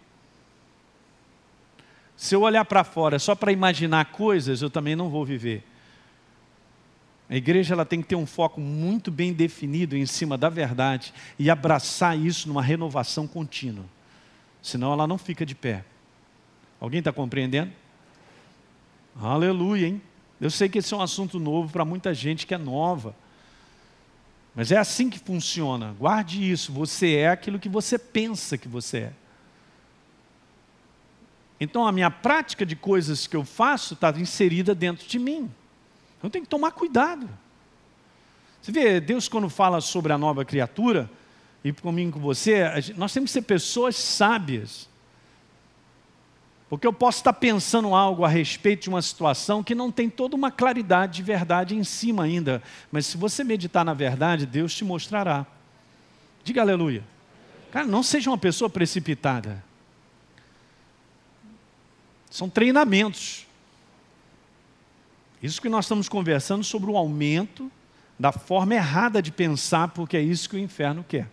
Se 2.16 2.32
eu 2.32 2.42
olhar 2.42 2.64
para 2.64 2.84
fora 2.84 3.18
só 3.18 3.34
para 3.34 3.50
imaginar 3.50 4.04
coisas, 4.12 4.62
eu 4.62 4.70
também 4.70 4.94
não 4.94 5.10
vou 5.10 5.24
viver. 5.24 5.64
A 7.28 7.34
igreja 7.34 7.74
ela 7.74 7.84
tem 7.84 8.00
que 8.00 8.06
ter 8.06 8.14
um 8.14 8.24
foco 8.24 8.60
muito 8.60 9.10
bem 9.10 9.32
definido 9.32 9.96
em 9.96 10.06
cima 10.06 10.38
da 10.38 10.48
verdade 10.48 11.12
e 11.40 11.50
abraçar 11.50 12.16
isso 12.16 12.46
numa 12.46 12.62
renovação 12.62 13.26
contínua. 13.26 13.84
Senão 14.62 14.92
ela 14.92 15.08
não 15.08 15.18
fica 15.18 15.44
de 15.44 15.56
pé. 15.56 15.84
Alguém 16.80 17.00
está 17.00 17.12
compreendendo? 17.12 17.72
Aleluia, 19.20 19.88
hein? 19.88 20.00
Eu 20.40 20.52
sei 20.52 20.68
que 20.68 20.78
esse 20.78 20.94
é 20.94 20.96
um 20.96 21.02
assunto 21.02 21.40
novo 21.40 21.72
para 21.72 21.84
muita 21.84 22.14
gente 22.14 22.46
que 22.46 22.54
é 22.54 22.58
nova. 22.58 23.12
Mas 24.54 24.70
é 24.70 24.76
assim 24.76 25.10
que 25.10 25.18
funciona. 25.18 25.94
Guarde 25.98 26.50
isso. 26.50 26.72
Você 26.72 27.16
é 27.16 27.28
aquilo 27.28 27.58
que 27.58 27.68
você 27.68 27.98
pensa 27.98 28.56
que 28.56 28.68
você 28.68 28.98
é. 28.98 29.12
Então 31.60 31.86
a 31.86 31.92
minha 31.92 32.10
prática 32.10 32.64
de 32.64 32.76
coisas 32.76 33.26
que 33.26 33.36
eu 33.36 33.44
faço 33.44 33.94
está 33.94 34.10
inserida 34.10 34.74
dentro 34.74 35.06
de 35.06 35.18
mim. 35.18 35.50
Eu 36.22 36.30
tenho 36.30 36.44
que 36.44 36.50
tomar 36.50 36.72
cuidado. 36.72 37.28
Você 38.60 38.72
vê, 38.72 39.00
Deus 39.00 39.28
quando 39.28 39.48
fala 39.48 39.80
sobre 39.80 40.12
a 40.12 40.18
nova 40.18 40.44
criatura, 40.44 41.10
e 41.62 41.72
comigo 41.72 42.12
com 42.12 42.20
você, 42.20 42.64
nós 42.96 43.12
temos 43.12 43.30
que 43.30 43.32
ser 43.34 43.42
pessoas 43.42 43.96
sábias. 43.96 44.88
Porque 46.68 46.86
eu 46.86 46.92
posso 46.92 47.18
estar 47.18 47.32
pensando 47.34 47.94
algo 47.94 48.24
a 48.24 48.28
respeito 48.28 48.84
de 48.84 48.88
uma 48.88 49.02
situação 49.02 49.62
que 49.62 49.74
não 49.74 49.92
tem 49.92 50.08
toda 50.08 50.34
uma 50.34 50.50
claridade 50.50 51.16
de 51.16 51.22
verdade 51.22 51.76
em 51.76 51.84
cima 51.84 52.24
ainda. 52.24 52.62
Mas 52.90 53.06
se 53.06 53.16
você 53.16 53.44
meditar 53.44 53.84
na 53.84 53.94
verdade, 53.94 54.46
Deus 54.46 54.74
te 54.74 54.84
mostrará. 54.84 55.46
Diga 56.42 56.62
aleluia. 56.62 57.04
Cara, 57.70 57.86
não 57.86 58.02
seja 58.02 58.30
uma 58.30 58.38
pessoa 58.38 58.70
precipitada. 58.70 59.62
São 62.30 62.48
treinamentos. 62.48 63.46
Isso 65.42 65.60
que 65.60 65.68
nós 65.68 65.84
estamos 65.84 66.08
conversando 66.08 66.64
sobre 66.64 66.90
o 66.90 66.96
aumento 66.96 67.70
da 68.18 68.32
forma 68.32 68.74
errada 68.74 69.20
de 69.20 69.30
pensar, 69.30 69.88
porque 69.88 70.16
é 70.16 70.22
isso 70.22 70.48
que 70.48 70.56
o 70.56 70.58
inferno 70.58 71.04
quer. 71.06 71.28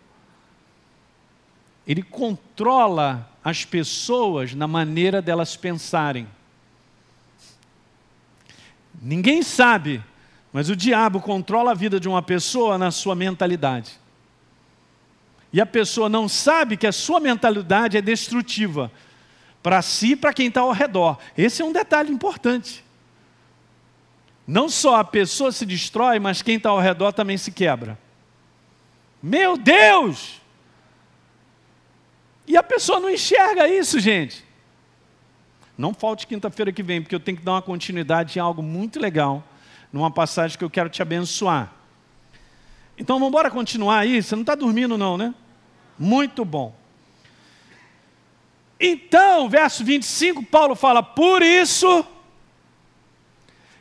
Ele 1.88 2.04
controla 2.04 3.31
as 3.44 3.66
pessoas 3.66 4.54
na 4.54 4.68
maneira 4.68 5.22
delas 5.22 5.56
pensarem. 5.56 6.28
Ninguém 9.02 9.42
sabe, 9.42 10.04
mas 10.54 10.70
o 10.70 10.76
diabo 10.76 11.20
controla 11.20 11.72
a 11.72 11.76
vida 11.76 12.00
de 12.00 12.08
uma 12.08 12.22
pessoa 12.22 12.78
na 12.78 12.92
sua 12.92 13.16
mentalidade. 13.16 14.00
E 15.52 15.60
a 15.60 15.66
pessoa 15.66 16.08
não 16.08 16.30
sabe 16.30 16.78
que 16.78 16.88
a 16.88 16.92
sua 16.92 17.20
mentalidade 17.20 17.98
é 17.98 18.02
destrutiva 18.02 18.92
para 19.62 19.82
si 19.82 20.12
e 20.12 20.16
para 20.16 20.34
quem 20.34 20.48
está 20.48 20.62
ao 20.62 20.72
redor. 20.72 21.18
Esse 21.38 21.62
é 21.62 21.66
um 21.66 21.74
detalhe 21.74 22.12
importante. 22.12 22.84
Não 24.48 24.70
só 24.70 24.96
a 24.96 25.04
pessoa 25.04 25.52
se 25.52 25.66
destrói, 25.66 26.20
mas 26.20 26.42
quem 26.42 26.58
está 26.58 26.70
ao 26.70 26.80
redor 26.80 27.12
também 27.12 27.38
se 27.38 27.52
quebra. 27.52 27.98
Meu 29.22 29.58
Deus! 29.58 30.41
E 32.52 32.58
a 32.58 32.62
pessoa 32.62 33.00
não 33.00 33.10
enxerga 33.10 33.66
isso, 33.66 33.98
gente. 33.98 34.44
Não 35.78 35.94
falte 35.94 36.28
quinta-feira 36.28 36.70
que 36.74 36.84
vem, 36.84 37.02
porque 37.02 37.16
eu 37.16 37.20
tenho 37.22 37.38
que 37.38 37.46
dar 37.46 37.54
uma 37.54 37.62
continuidade 37.62 38.38
em 38.38 38.42
algo 38.42 38.62
muito 38.62 39.00
legal, 39.00 39.42
numa 39.90 40.12
passagem 40.12 40.58
que 40.58 40.64
eu 40.66 40.70
quero 40.70 40.90
te 40.90 41.02
abençoar. 41.02 41.72
Então 42.98 43.16
vamos 43.16 43.30
embora 43.30 43.50
continuar 43.50 44.00
aí. 44.00 44.22
Você 44.22 44.36
não 44.36 44.42
está 44.42 44.54
dormindo, 44.54 44.98
não, 44.98 45.18
né? 45.18 45.34
Muito 45.98 46.44
bom. 46.44 46.76
Então, 48.78 49.48
verso 49.48 49.82
25, 49.86 50.44
Paulo 50.44 50.76
fala: 50.76 51.02
Por 51.02 51.42
isso, 51.42 52.06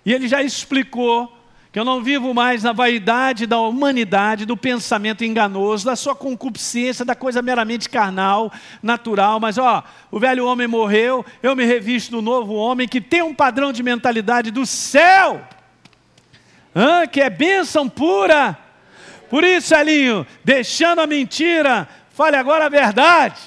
e 0.07 0.13
ele 0.13 0.29
já 0.29 0.45
explicou 0.45 1.37
que 1.73 1.79
eu 1.79 1.85
não 1.85 2.03
vivo 2.03 2.35
mais 2.35 2.65
na 2.65 2.73
vaidade 2.73 3.47
da 3.47 3.61
humanidade, 3.61 4.45
do 4.45 4.57
pensamento 4.57 5.25
enganoso, 5.25 5.85
da 5.85 5.95
sua 5.95 6.17
concupiscência, 6.17 7.05
da 7.05 7.15
coisa 7.15 7.41
meramente 7.41 7.89
carnal, 7.89 8.53
natural, 8.83 9.39
mas 9.39 9.57
ó, 9.57 9.85
o 10.11 10.19
velho 10.19 10.47
homem 10.47 10.67
morreu, 10.67 11.25
eu 11.41 11.55
me 11.55 11.65
revisto 11.65 12.11
do 12.11 12.23
novo 12.23 12.55
homem 12.55 12.89
que 12.89 13.01
tem 13.01 13.23
um 13.23 13.35
padrão 13.35 13.73
de 13.73 13.85
mentalidade 13.85 14.51
do 14.51 14.67
céu, 14.67 15.47
que 17.13 17.21
é 17.21 17.31
bênção 17.31 17.89
pura. 17.89 18.59
Por 19.29 19.45
isso, 19.45 19.73
Elinho, 19.73 20.27
deixando 20.45 21.01
a 21.01 21.07
mentira, 21.07 21.87
fale 22.11 22.35
agora 22.37 22.67
a 22.67 22.69
verdade. 22.69 23.41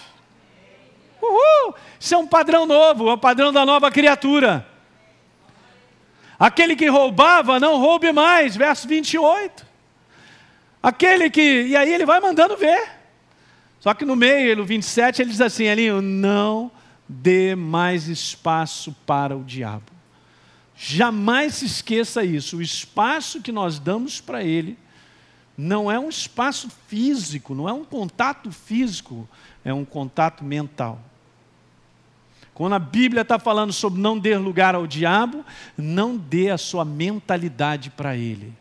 Uhul! 1.21 1.75
Isso 1.99 2.15
é 2.15 2.17
um 2.17 2.27
padrão 2.27 2.65
novo, 2.65 3.09
é 3.09 3.13
o 3.13 3.17
padrão 3.17 3.51
da 3.51 3.65
nova 3.65 3.91
criatura. 3.91 4.65
Aquele 6.43 6.75
que 6.75 6.89
roubava, 6.89 7.57
não 7.57 7.79
roube 7.79 8.11
mais, 8.11 8.53
verso 8.53 8.85
28. 8.85 9.65
Aquele 10.83 11.29
que. 11.29 11.67
E 11.67 11.73
aí 11.73 11.93
ele 11.93 12.05
vai 12.05 12.19
mandando 12.19 12.57
ver. 12.57 12.85
Só 13.79 13.93
que 13.93 14.03
no 14.03 14.13
meio, 14.13 14.57
no 14.57 14.65
27, 14.65 15.21
ele 15.21 15.31
diz 15.31 15.39
assim: 15.39 15.63
Elinho, 15.63 16.01
não 16.01 16.69
dê 17.07 17.55
mais 17.55 18.09
espaço 18.09 18.93
para 19.05 19.37
o 19.37 19.41
diabo. 19.41 19.89
Jamais 20.75 21.55
se 21.55 21.65
esqueça 21.65 22.25
isso. 22.25 22.57
O 22.57 22.61
espaço 22.61 23.41
que 23.41 23.53
nós 23.53 23.79
damos 23.79 24.19
para 24.19 24.43
ele 24.43 24.77
não 25.57 25.89
é 25.89 25.97
um 25.97 26.09
espaço 26.09 26.69
físico, 26.89 27.55
não 27.55 27.69
é 27.69 27.71
um 27.71 27.85
contato 27.85 28.51
físico, 28.51 29.29
é 29.63 29.73
um 29.73 29.85
contato 29.85 30.43
mental. 30.43 30.99
Quando 32.53 32.73
a 32.73 32.79
Bíblia 32.79 33.23
está 33.23 33.39
falando 33.39 33.73
sobre 33.73 33.99
não 33.99 34.17
dar 34.17 34.39
lugar 34.39 34.75
ao 34.75 34.85
diabo, 34.85 35.43
não 35.75 36.15
dê 36.15 36.51
a 36.51 36.57
sua 36.57 36.85
mentalidade 36.85 37.89
para 37.89 38.15
ele. 38.15 38.53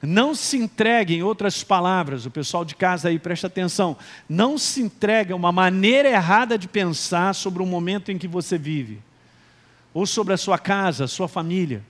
Não 0.00 0.34
se 0.34 0.56
entregue, 0.56 1.16
em 1.16 1.22
outras 1.22 1.64
palavras, 1.64 2.24
o 2.24 2.30
pessoal 2.30 2.64
de 2.64 2.74
casa 2.74 3.08
aí 3.08 3.18
presta 3.18 3.48
atenção, 3.48 3.96
não 4.28 4.56
se 4.56 4.80
entregue 4.80 5.32
a 5.32 5.36
uma 5.36 5.50
maneira 5.50 6.08
errada 6.08 6.56
de 6.56 6.68
pensar 6.68 7.34
sobre 7.34 7.62
o 7.62 7.66
momento 7.66 8.12
em 8.12 8.16
que 8.16 8.28
você 8.28 8.56
vive, 8.56 9.02
ou 9.92 10.06
sobre 10.06 10.32
a 10.32 10.38
sua 10.38 10.56
casa, 10.56 11.04
a 11.04 11.08
sua 11.08 11.26
família. 11.26 11.82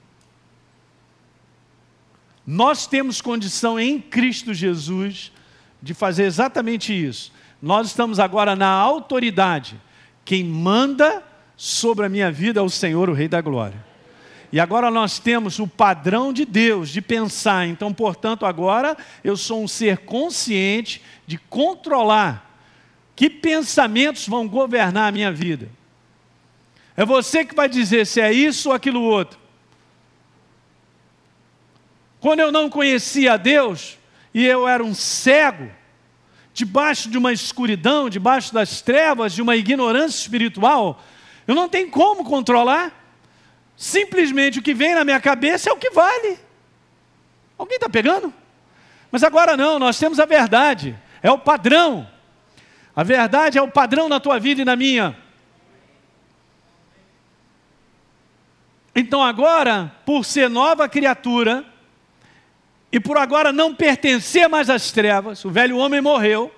Nós 2.47 2.87
temos 2.87 3.21
condição 3.21 3.79
em 3.79 4.01
Cristo 4.01 4.55
Jesus 4.55 5.31
de 5.83 5.93
fazer 5.93 6.25
exatamente 6.25 6.93
isso. 6.93 7.31
Nós 7.61 7.89
estamos 7.89 8.19
agora 8.19 8.57
na 8.57 8.69
autoridade 8.69 9.79
quem 10.29 10.45
manda 10.45 11.25
sobre 11.57 12.05
a 12.05 12.09
minha 12.11 12.31
vida 12.31 12.61
é 12.61 12.63
o 12.63 12.69
Senhor, 12.69 13.09
o 13.09 13.15
Rei 13.15 13.29
da 13.29 13.41
Glória. 13.41 13.83
E 14.53 14.61
agora 14.61 14.91
nós 14.91 15.19
temos 15.19 15.59
o 15.59 15.67
padrão 15.67 16.35
de 16.35 16.45
Deus 16.45 16.91
de 16.91 17.01
pensar. 17.01 17.67
Então, 17.67 17.95
portanto, 17.95 18.45
agora 18.45 18.95
eu 19.25 19.39
sou 19.39 19.63
um 19.63 19.67
ser 19.67 20.01
consciente 20.01 21.01
de 21.27 21.39
controlar 21.39 22.61
que 23.17 23.31
pensamentos 23.31 24.29
vão 24.29 24.47
governar 24.47 25.09
a 25.09 25.13
minha 25.13 25.33
vida. 25.33 25.71
É 26.95 27.07
você 27.07 27.43
que 27.43 27.55
vai 27.55 27.67
dizer 27.67 28.07
se 28.07 28.21
é 28.21 28.31
isso 28.31 28.69
ou 28.69 28.75
aquilo 28.75 29.01
outro. 29.01 29.41
Quando 32.21 32.41
eu 32.41 32.53
não 32.53 32.69
conhecia 32.69 33.39
Deus 33.39 33.97
e 34.35 34.45
eu 34.45 34.69
era 34.69 34.85
um 34.85 34.95
cego, 34.95 35.71
debaixo 36.59 37.09
de 37.09 37.17
uma 37.17 37.33
escuridão, 37.33 38.11
debaixo 38.11 38.53
das 38.53 38.83
trevas, 38.83 39.33
de 39.33 39.41
uma 39.41 39.55
ignorância 39.55 40.19
espiritual, 40.19 41.01
eu 41.47 41.55
não 41.55 41.69
tenho 41.69 41.89
como 41.89 42.25
controlar. 42.25 42.93
Simplesmente 43.77 44.59
o 44.59 44.63
que 44.63 44.75
vem 44.75 44.93
na 44.93 45.05
minha 45.05 45.21
cabeça 45.21 45.71
é 45.71 45.73
o 45.73 45.77
que 45.77 45.91
vale. 45.91 46.37
Alguém 47.57 47.77
está 47.77 47.89
pegando? 47.89 48.35
Mas 49.09 49.23
agora 49.23 49.57
não, 49.57 49.79
nós 49.79 49.97
temos 50.01 50.19
a 50.19 50.27
verdade, 50.27 50.99
é 51.23 51.31
o 51.31 51.39
padrão. 51.39 52.09
A 52.95 53.05
verdade 53.05 53.57
é 53.57 53.63
o 53.63 53.71
padrão 53.71 54.09
na 54.09 54.19
tua 54.19 54.41
vida 54.41 54.63
e 54.63 54.65
na 54.65 54.75
minha. 54.75 55.17
Então 58.97 59.23
agora, 59.23 59.93
por 60.05 60.25
ser 60.25 60.51
nova 60.51 60.89
criatura, 60.89 61.65
e 62.91 62.99
por 62.99 63.17
agora 63.19 63.53
não 63.53 63.75
pertencer 63.75 64.49
mais 64.49 64.71
às 64.71 64.91
trevas, 64.91 65.45
o 65.45 65.51
velho 65.51 65.77
homem 65.77 66.01
morreu, 66.01 66.55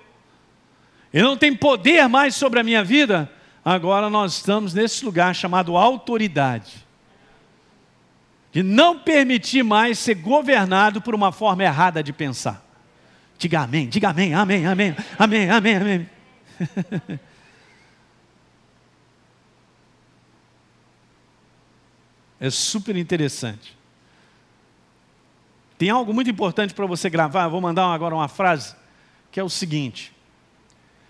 ele 1.13 1.23
não 1.23 1.35
tem 1.35 1.53
poder 1.53 2.07
mais 2.07 2.35
sobre 2.35 2.59
a 2.59 2.63
minha 2.63 2.83
vida, 2.83 3.29
agora 3.63 4.09
nós 4.09 4.33
estamos 4.33 4.73
nesse 4.73 5.03
lugar 5.03 5.35
chamado 5.35 5.75
autoridade. 5.75 6.85
De 8.51 8.63
não 8.63 8.99
permitir 8.99 9.63
mais 9.63 9.97
ser 9.99 10.15
governado 10.15 11.01
por 11.01 11.15
uma 11.15 11.31
forma 11.31 11.63
errada 11.63 12.03
de 12.03 12.11
pensar. 12.11 12.65
Diga 13.37 13.61
amém, 13.61 13.87
diga 13.87 14.09
amém, 14.09 14.33
amém, 14.33 14.67
amém, 14.67 14.95
amém, 15.17 15.49
amém, 15.49 15.75
amém. 15.75 16.09
É 22.41 22.49
super 22.49 22.97
interessante. 22.97 23.77
Tem 25.81 25.89
algo 25.89 26.13
muito 26.13 26.29
importante 26.29 26.75
para 26.75 26.85
você 26.85 27.09
gravar, 27.09 27.47
vou 27.47 27.59
mandar 27.59 27.87
agora 27.87 28.13
uma 28.13 28.27
frase, 28.27 28.75
que 29.31 29.39
é 29.39 29.43
o 29.43 29.49
seguinte: 29.49 30.13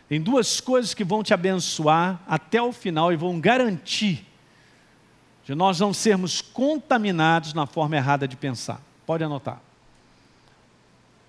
tem 0.07 0.21
duas 0.21 0.61
coisas 0.61 0.93
que 0.93 1.03
vão 1.03 1.21
te 1.21 1.33
abençoar 1.33 2.21
até 2.25 2.61
o 2.61 2.71
final 2.71 3.11
e 3.11 3.17
vão 3.17 3.37
garantir 3.37 4.25
de 5.43 5.53
nós 5.53 5.77
não 5.81 5.93
sermos 5.93 6.39
contaminados 6.39 7.53
na 7.53 7.65
forma 7.65 7.97
errada 7.97 8.25
de 8.25 8.37
pensar. 8.37 8.81
Pode 9.05 9.25
anotar. 9.25 9.61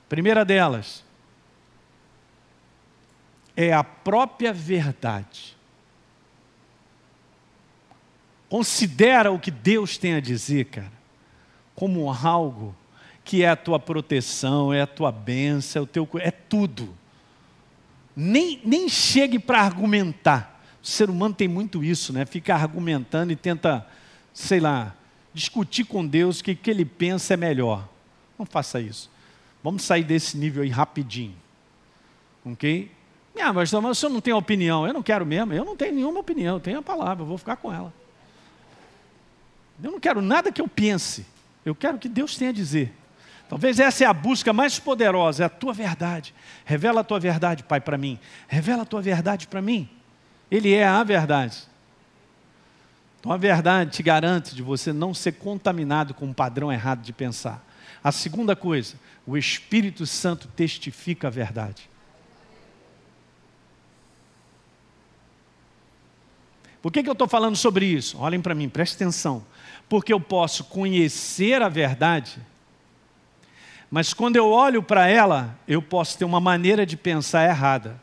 Primeira 0.09 0.45
delas 0.45 1.03
é 3.57 3.73
a 3.73 3.83
própria 3.83 4.53
verdade. 4.53 5.57
Considera 8.49 9.33
o 9.33 9.41
que 9.41 9.51
Deus 9.51 9.99
tem 9.99 10.15
a 10.15 10.21
dizer, 10.21 10.67
cara, 10.67 10.93
como 11.75 12.09
algo 12.09 12.77
que 13.25 13.43
é 13.43 13.49
a 13.49 13.57
tua 13.57 13.79
proteção, 13.79 14.73
é 14.73 14.83
a 14.83 14.87
tua 14.87 15.13
bênção, 15.13 15.81
é 15.81 15.83
o 15.83 15.87
teu 15.87 16.09
é 16.17 16.31
tudo. 16.31 16.95
Nem, 18.15 18.61
nem 18.65 18.89
chegue 18.89 19.39
para 19.39 19.61
argumentar. 19.61 20.61
O 20.83 20.87
ser 20.87 21.09
humano 21.09 21.35
tem 21.35 21.49
muito 21.49 21.83
isso, 21.85 22.13
né? 22.13 22.27
Fica 22.27 22.55
argumentando 22.55 23.33
e 23.33 23.37
tenta, 23.37 23.87
sei 24.35 24.61
lá, 24.61 24.95
discutir 25.33 25.85
com 25.85 26.05
Deus 26.07 26.41
o 26.41 26.45
que, 26.45 26.55
que 26.55 26.71
ele 26.71 26.85
pensa 26.85 27.35
é 27.35 27.37
melhor. 27.37 27.89
Não 28.39 28.45
faça 28.45 28.81
isso. 28.81 29.11
Vamos 29.63 29.85
sair 29.85 30.03
desse 30.03 30.37
nível 30.37 30.63
aí 30.63 30.69
rapidinho. 30.69 31.37
Ok? 32.45 32.91
Ah, 33.41 33.53
mas 33.53 33.73
o 33.73 33.95
senhor 33.95 34.13
não 34.13 34.21
tem 34.21 34.35
opinião. 34.35 34.87
Eu 34.87 34.93
não 34.93 35.03
quero 35.03 35.25
mesmo. 35.25 35.53
Eu 35.53 35.65
não 35.65 35.77
tenho 35.77 35.95
nenhuma 35.95 36.21
opinião. 36.21 36.57
Eu 36.57 36.61
tenho 36.61 36.81
a 36.81 36.83
palavra. 36.83 37.23
Eu 37.23 37.27
vou 37.27 37.39
ficar 37.39 37.57
com 37.57 37.73
ela. 37.73 37.95
Eu 39.83 39.93
não 39.93 40.01
quero 40.01 40.21
nada 40.21 40.53
que 40.53 40.61
eu 40.61 40.69
pense. 40.69 41.25
Eu 41.65 41.75
quero 41.75 41.99
que 41.99 42.09
Deus 42.09 42.37
tenha 42.37 42.51
a 42.51 42.53
dizer. 42.53 42.93
Talvez 43.53 43.79
essa 43.79 44.03
é 44.03 44.07
a 44.07 44.15
busca 44.15 44.51
mais 44.51 44.79
poderosa, 44.79 45.43
é 45.43 45.47
a 45.47 45.49
tua 45.51 45.75
verdade. 45.75 46.35
Revela 46.65 47.03
a 47.03 47.05
tua 47.05 47.21
verdade, 47.21 47.63
Pai, 47.63 47.83
para 47.83 47.99
mim. 47.99 48.19
Revela 48.49 48.81
a 48.81 48.87
tua 48.87 49.03
verdade 49.03 49.47
para 49.47 49.61
mim. 49.61 49.87
Ele 50.51 50.73
é 50.73 50.87
a 50.87 51.05
verdade. 51.05 51.59
Então 53.21 53.31
a 53.31 53.37
verdade 53.37 53.91
te 53.91 54.03
garante 54.03 54.55
de 54.55 54.63
você 54.63 54.91
não 54.91 55.13
ser 55.13 55.33
contaminado 55.33 56.15
com 56.15 56.25
um 56.25 56.33
padrão 56.33 56.73
errado 56.73 57.03
de 57.03 57.13
pensar. 57.13 57.63
A 58.03 58.11
segunda 58.11 58.57
coisa, 58.57 58.95
o 59.27 59.37
Espírito 59.37 60.07
Santo 60.07 60.49
testifica 60.49 61.27
a 61.27 61.31
verdade. 61.31 61.91
Por 66.81 66.91
que, 66.91 67.03
que 67.03 67.09
eu 67.11 67.13
estou 67.13 67.29
falando 67.29 67.57
sobre 67.57 67.85
isso? 67.85 68.17
Olhem 68.17 68.41
para 68.41 68.55
mim, 68.55 68.71
preste 68.71 68.95
atenção. 68.95 69.45
Porque 69.91 70.11
eu 70.11 70.19
posso 70.19 70.65
conhecer 70.65 71.61
a 71.61 71.69
verdade, 71.69 72.41
mas 73.93 74.15
quando 74.15 74.37
eu 74.37 74.49
olho 74.49 74.83
para 74.83 75.07
ela, 75.07 75.55
eu 75.69 75.83
posso 75.83 76.17
ter 76.17 76.25
uma 76.25 76.41
maneira 76.41 76.87
de 76.87 76.97
pensar 76.97 77.47
errada. 77.47 78.01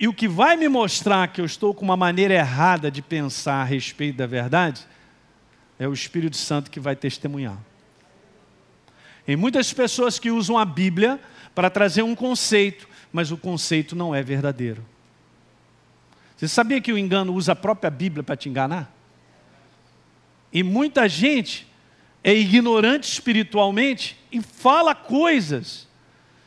E 0.00 0.08
o 0.08 0.12
que 0.12 0.26
vai 0.26 0.56
me 0.56 0.68
mostrar 0.68 1.28
que 1.28 1.40
eu 1.40 1.44
estou 1.44 1.72
com 1.72 1.84
uma 1.84 1.96
maneira 1.96 2.34
errada 2.34 2.90
de 2.90 3.00
pensar 3.00 3.62
a 3.62 3.64
respeito 3.64 4.16
da 4.16 4.26
verdade 4.26 4.84
é 5.78 5.86
o 5.86 5.92
Espírito 5.92 6.36
Santo 6.36 6.72
que 6.72 6.80
vai 6.80 6.96
testemunhar. 6.96 7.56
Tem 9.24 9.36
muitas 9.36 9.72
pessoas 9.72 10.18
que 10.18 10.28
usam 10.28 10.58
a 10.58 10.64
Bíblia 10.64 11.20
para 11.54 11.70
trazer 11.70 12.02
um 12.02 12.16
conceito, 12.16 12.88
mas 13.12 13.30
o 13.30 13.36
conceito 13.36 13.94
não 13.94 14.12
é 14.12 14.24
verdadeiro. 14.24 14.84
Você 16.36 16.48
sabia 16.48 16.80
que 16.80 16.92
o 16.92 16.98
engano 16.98 17.32
usa 17.32 17.52
a 17.52 17.56
própria 17.56 17.90
Bíblia 17.92 18.24
para 18.24 18.34
te 18.34 18.48
enganar? 18.48 18.92
E 20.52 20.64
muita 20.64 21.08
gente 21.08 21.70
é 22.22 22.34
ignorante 22.34 23.10
espiritualmente 23.10 24.16
e 24.30 24.40
fala 24.40 24.94
coisas 24.94 25.88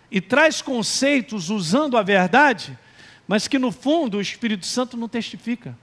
e 0.09 0.21
traz 0.21 0.61
conceitos 0.61 1.49
usando 1.49 1.97
a 1.97 2.03
verdade 2.03 2.77
mas 3.27 3.47
que 3.47 3.57
no 3.57 3.71
fundo 3.71 4.17
o 4.17 4.21
Espírito 4.21 4.65
Santo 4.65 4.97
não 4.97 5.07
testifica. 5.07 5.77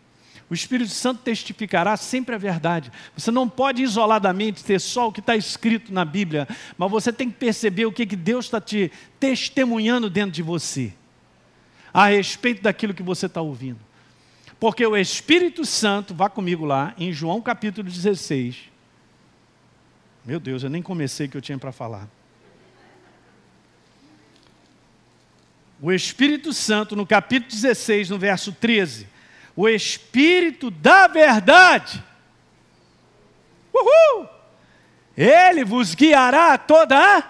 O 0.48 0.54
Espírito 0.54 0.90
Santo 0.90 1.22
testificará 1.22 1.96
sempre 1.96 2.34
a 2.34 2.38
verdade. 2.38 2.92
Você 3.16 3.30
não 3.30 3.48
pode 3.48 3.82
isoladamente 3.82 4.62
ter 4.62 4.80
só 4.80 5.08
o 5.08 5.12
que 5.12 5.20
está 5.20 5.34
escrito 5.34 5.92
na 5.92 6.04
Bíblia, 6.04 6.46
mas 6.76 6.90
você 6.90 7.12
tem 7.12 7.30
que 7.30 7.38
perceber 7.38 7.86
o 7.86 7.92
que, 7.92 8.04
que 8.04 8.16
Deus 8.16 8.46
está 8.46 8.60
te 8.60 8.92
testemunhando 9.18 10.10
dentro 10.10 10.32
de 10.32 10.42
você, 10.42 10.92
a 11.92 12.06
respeito 12.06 12.62
daquilo 12.62 12.92
que 12.92 13.02
você 13.02 13.26
está 13.26 13.40
ouvindo. 13.40 13.80
Porque 14.60 14.86
o 14.86 14.96
Espírito 14.96 15.64
Santo, 15.64 16.14
vá 16.14 16.28
comigo 16.28 16.64
lá, 16.64 16.94
em 16.98 17.12
João 17.12 17.40
capítulo 17.40 17.88
16. 17.88 18.71
Meu 20.24 20.38
Deus, 20.38 20.62
eu 20.62 20.70
nem 20.70 20.82
comecei 20.82 21.26
o 21.26 21.28
que 21.28 21.36
eu 21.36 21.42
tinha 21.42 21.58
para 21.58 21.72
falar. 21.72 22.08
o 25.82 25.90
Espírito 25.90 26.52
Santo, 26.52 26.94
no 26.94 27.04
capítulo 27.04 27.50
16, 27.50 28.10
no 28.10 28.16
verso 28.16 28.52
13, 28.52 29.08
o 29.56 29.68
Espírito 29.68 30.70
da 30.70 31.08
verdade, 31.08 32.02
uhul, 33.74 34.28
ele 35.16 35.64
vos 35.64 35.96
guiará 35.96 36.56
toda 36.56 36.96
a. 36.96 37.24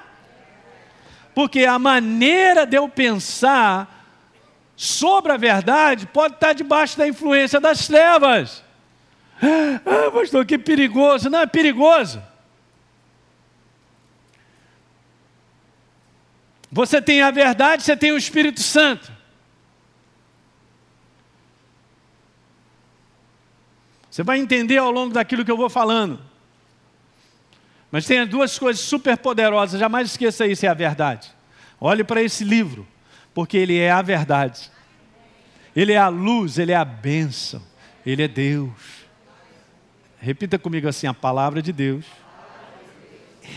Porque 1.34 1.64
a 1.64 1.78
maneira 1.78 2.66
de 2.66 2.76
eu 2.76 2.90
pensar 2.90 4.06
sobre 4.76 5.32
a 5.32 5.38
verdade 5.38 6.06
pode 6.06 6.34
estar 6.34 6.52
debaixo 6.52 6.98
da 6.98 7.08
influência 7.08 7.58
das 7.58 7.86
trevas. 7.86 8.62
Ah, 9.40 10.10
pastor, 10.12 10.44
que 10.44 10.58
perigoso. 10.58 11.30
Não 11.30 11.40
é 11.40 11.46
perigoso. 11.46 12.22
Você 16.72 17.02
tem 17.02 17.20
a 17.20 17.30
verdade, 17.30 17.82
você 17.82 17.94
tem 17.94 18.12
o 18.12 18.16
Espírito 18.16 18.62
Santo. 18.62 19.12
Você 24.10 24.22
vai 24.22 24.38
entender 24.38 24.78
ao 24.78 24.90
longo 24.90 25.12
daquilo 25.12 25.44
que 25.44 25.50
eu 25.50 25.56
vou 25.56 25.68
falando. 25.68 26.18
Mas 27.90 28.06
tem 28.06 28.26
duas 28.26 28.58
coisas 28.58 28.82
super 28.82 29.18
poderosas, 29.18 29.78
jamais 29.78 30.08
esqueça 30.08 30.46
isso, 30.46 30.64
é 30.64 30.68
a 30.70 30.74
verdade. 30.74 31.30
Olhe 31.78 32.02
para 32.02 32.22
esse 32.22 32.42
livro, 32.42 32.88
porque 33.34 33.58
ele 33.58 33.78
é 33.78 33.90
a 33.90 34.00
verdade. 34.00 34.70
Ele 35.76 35.92
é 35.92 35.98
a 35.98 36.08
luz, 36.08 36.58
ele 36.58 36.72
é 36.72 36.76
a 36.76 36.86
bênção, 36.86 37.62
ele 38.04 38.22
é 38.22 38.28
Deus. 38.28 38.72
Repita 40.18 40.58
comigo 40.58 40.88
assim: 40.88 41.06
a 41.06 41.12
palavra 41.12 41.60
de 41.60 41.72
Deus 41.72 42.06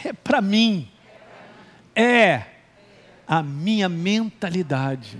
é 0.03 0.11
para 0.11 0.41
mim, 0.41 0.91
é 1.95 2.54
a 3.27 3.41
minha 3.41 3.89
mentalidade. 3.89 5.17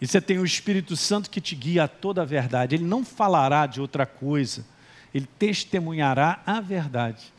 E 0.00 0.06
você 0.06 0.20
tem 0.20 0.38
o 0.38 0.44
Espírito 0.44 0.96
Santo 0.96 1.28
que 1.28 1.40
te 1.40 1.54
guia 1.54 1.84
a 1.84 1.88
toda 1.88 2.22
a 2.22 2.24
verdade. 2.24 2.76
Ele 2.76 2.84
não 2.84 3.04
falará 3.04 3.66
de 3.66 3.80
outra 3.80 4.06
coisa, 4.06 4.64
ele 5.12 5.28
testemunhará 5.38 6.40
a 6.46 6.60
verdade. 6.60 7.32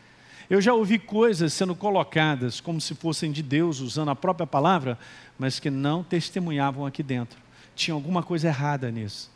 Eu 0.49 0.59
já 0.59 0.73
ouvi 0.73 0.97
coisas 0.97 1.53
sendo 1.53 1.75
colocadas 1.75 2.59
como 2.59 2.81
se 2.81 2.95
fossem 2.95 3.31
de 3.31 3.43
Deus, 3.43 3.79
usando 3.79 4.09
a 4.09 4.15
própria 4.15 4.47
palavra, 4.47 4.97
mas 5.37 5.59
que 5.59 5.69
não 5.69 6.03
testemunhavam 6.03 6.85
aqui 6.85 7.03
dentro. 7.03 7.39
Tinha 7.75 7.93
alguma 7.93 8.23
coisa 8.23 8.47
errada 8.47 8.89
nisso. 8.89 9.31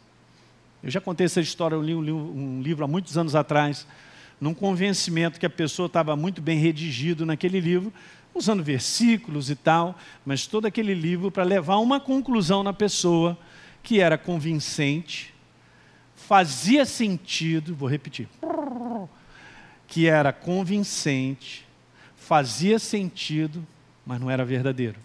Eu 0.81 0.89
já 0.89 0.99
contei 0.99 1.25
essa 1.25 1.39
história, 1.39 1.75
eu 1.75 1.81
li 1.81 1.93
um 1.93 2.61
livro 2.61 2.83
há 2.83 2.87
muitos 2.87 3.17
anos 3.17 3.35
atrás, 3.35 3.87
num 4.39 4.53
convencimento 4.53 5.39
que 5.39 5.45
a 5.45 5.49
pessoa 5.49 5.87
estava 5.87 6.15
muito 6.15 6.41
bem 6.41 6.57
redigido 6.57 7.25
naquele 7.25 7.59
livro, 7.59 7.93
usando 8.33 8.63
versículos 8.63 9.49
e 9.49 9.55
tal, 9.55 9.97
mas 10.25 10.47
todo 10.47 10.65
aquele 10.65 10.93
livro 10.93 11.31
para 11.31 11.43
levar 11.43 11.77
uma 11.77 11.99
conclusão 11.99 12.63
na 12.63 12.73
pessoa 12.73 13.37
que 13.81 13.99
era 13.99 14.17
convincente, 14.17 15.33
fazia 16.15 16.85
sentido, 16.85 17.75
vou 17.75 17.89
repetir, 17.89 18.27
que 19.87 20.07
era 20.07 20.33
convincente, 20.33 21.67
fazia 22.15 22.79
sentido, 22.79 23.65
mas 24.05 24.19
não 24.19 24.31
era 24.31 24.45
verdadeiro. 24.45 24.99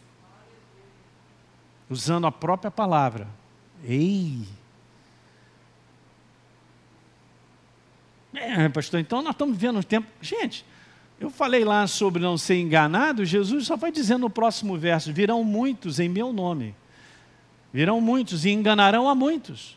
Usando 1.90 2.26
a 2.26 2.32
própria 2.32 2.70
palavra. 2.70 3.26
Ei, 3.84 4.46
É, 8.34 8.68
pastor, 8.68 9.00
então 9.00 9.22
nós 9.22 9.32
estamos 9.32 9.56
vivendo 9.56 9.78
um 9.78 9.82
tempo. 9.82 10.06
Gente, 10.20 10.64
eu 11.20 11.30
falei 11.30 11.64
lá 11.64 11.86
sobre 11.86 12.22
não 12.22 12.38
ser 12.38 12.56
enganado, 12.60 13.24
Jesus 13.24 13.66
só 13.66 13.76
vai 13.76 13.90
dizendo 13.90 14.20
no 14.20 14.30
próximo 14.30 14.76
verso: 14.76 15.12
virão 15.12 15.42
muitos 15.42 15.98
em 15.98 16.08
meu 16.08 16.32
nome. 16.32 16.74
Virão 17.72 18.00
muitos 18.00 18.44
e 18.44 18.50
enganarão 18.50 19.08
a 19.08 19.14
muitos. 19.14 19.76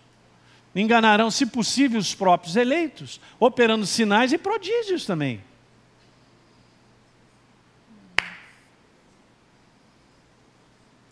Enganarão, 0.74 1.30
se 1.30 1.46
possível, 1.46 2.00
os 2.00 2.16
próprios 2.16 2.56
eleitos, 2.56 3.20
operando 3.40 3.86
sinais 3.86 4.32
e 4.32 4.38
prodígios 4.38 5.06
também. 5.06 5.42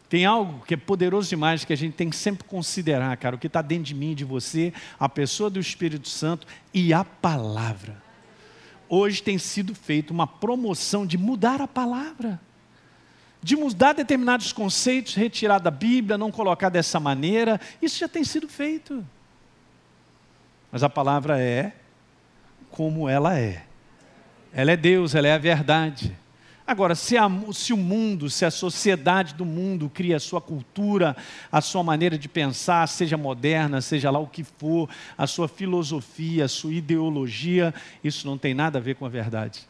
Tem 0.09 0.25
algo 0.25 0.65
que 0.65 0.73
é 0.73 0.77
poderoso 0.77 1.29
demais 1.29 1.63
que 1.63 1.71
a 1.71 1.77
gente 1.77 1.93
tem 1.93 2.09
que 2.09 2.15
sempre 2.15 2.43
considerar, 2.43 3.15
cara, 3.17 3.35
o 3.35 3.39
que 3.39 3.45
está 3.45 3.61
dentro 3.61 3.83
de 3.85 3.93
mim, 3.93 4.15
de 4.15 4.25
você, 4.25 4.73
a 4.99 5.07
pessoa 5.07 5.51
do 5.51 5.59
Espírito 5.59 6.09
Santo 6.09 6.47
e 6.73 6.91
a 6.91 7.05
palavra. 7.05 7.95
Hoje 8.89 9.21
tem 9.21 9.37
sido 9.37 9.75
feita 9.75 10.11
uma 10.11 10.25
promoção 10.25 11.05
de 11.05 11.15
mudar 11.15 11.61
a 11.61 11.67
palavra, 11.67 12.41
de 13.39 13.55
mudar 13.55 13.93
determinados 13.93 14.51
conceitos, 14.51 15.13
retirar 15.13 15.59
da 15.59 15.69
Bíblia, 15.69 16.17
não 16.17 16.31
colocar 16.31 16.69
dessa 16.69 16.99
maneira. 16.99 17.61
Isso 17.79 17.99
já 17.99 18.07
tem 18.07 18.23
sido 18.23 18.49
feito. 18.49 19.05
Mas 20.71 20.81
a 20.81 20.89
palavra 20.89 21.39
é 21.39 21.71
como 22.71 23.07
ela 23.07 23.37
é. 23.37 23.63
Ela 24.51 24.71
é 24.71 24.77
Deus, 24.77 25.13
ela 25.13 25.27
é 25.27 25.33
a 25.33 25.37
verdade. 25.37 26.17
Agora, 26.69 26.93
se, 26.93 27.17
a, 27.17 27.27
se, 27.51 27.73
o 27.73 27.77
mundo, 27.77 28.29
se 28.29 28.45
a 28.45 28.51
sociedade 28.51 29.33
do 29.33 29.43
mundo 29.43 29.89
cria 29.89 30.17
a 30.17 30.19
sua 30.19 30.39
cultura, 30.39 31.17
a 31.51 31.61
sua 31.61 31.83
maneira 31.83 32.15
de 32.15 32.29
pensar, 32.29 32.87
seja 32.87 33.17
moderna, 33.17 33.81
seja 33.81 34.11
lá 34.11 34.19
o 34.19 34.27
que 34.27 34.43
for, 34.43 34.87
a 35.17 35.25
sua 35.25 35.47
filosofia, 35.47 36.45
a 36.45 36.47
sua 36.47 36.71
ideologia, 36.71 37.73
isso 38.03 38.27
não 38.27 38.37
tem 38.37 38.53
nada 38.53 38.77
a 38.77 38.81
ver 38.81 38.93
com 38.93 39.03
a 39.03 39.09
verdade. 39.09 39.67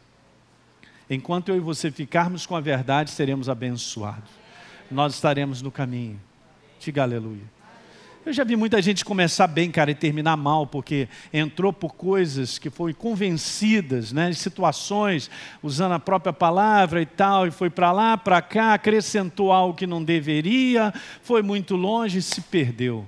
Enquanto 1.09 1.47
eu 1.47 1.55
e 1.55 1.61
você 1.61 1.89
ficarmos 1.89 2.45
com 2.45 2.53
a 2.53 2.59
verdade, 2.59 3.11
seremos 3.11 3.47
abençoados. 3.47 4.29
Nós 4.91 5.13
estaremos 5.13 5.61
no 5.61 5.71
caminho. 5.71 6.19
Diga 6.81 7.03
aleluia. 7.03 7.58
Eu 8.25 8.33
já 8.33 8.43
vi 8.43 8.55
muita 8.57 8.81
gente 8.81 9.05
começar 9.05 9.47
bem, 9.47 9.71
cara, 9.71 9.91
e 9.91 9.95
terminar 9.95 10.35
mal, 10.35 10.67
porque 10.67 11.07
entrou 11.31 11.71
por 11.71 11.95
coisas 11.95 12.59
que 12.59 12.69
foram 12.69 12.93
convencidas, 12.93 14.11
né, 14.11 14.33
situações, 14.33 15.31
usando 15.63 15.93
a 15.93 15.99
própria 15.99 16.33
palavra 16.33 17.01
e 17.01 17.05
tal, 17.05 17.47
e 17.47 17.51
foi 17.51 17.69
para 17.69 17.91
lá, 17.93 18.17
para 18.17 18.41
cá, 18.41 18.73
acrescentou 18.73 19.53
algo 19.53 19.73
que 19.73 19.87
não 19.87 20.03
deveria, 20.03 20.93
foi 21.23 21.41
muito 21.41 21.77
longe 21.77 22.19
e 22.19 22.21
se 22.21 22.41
perdeu. 22.41 23.05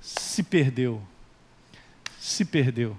Se 0.00 0.42
perdeu. 0.42 1.02
Se 2.18 2.44
perdeu. 2.46 2.96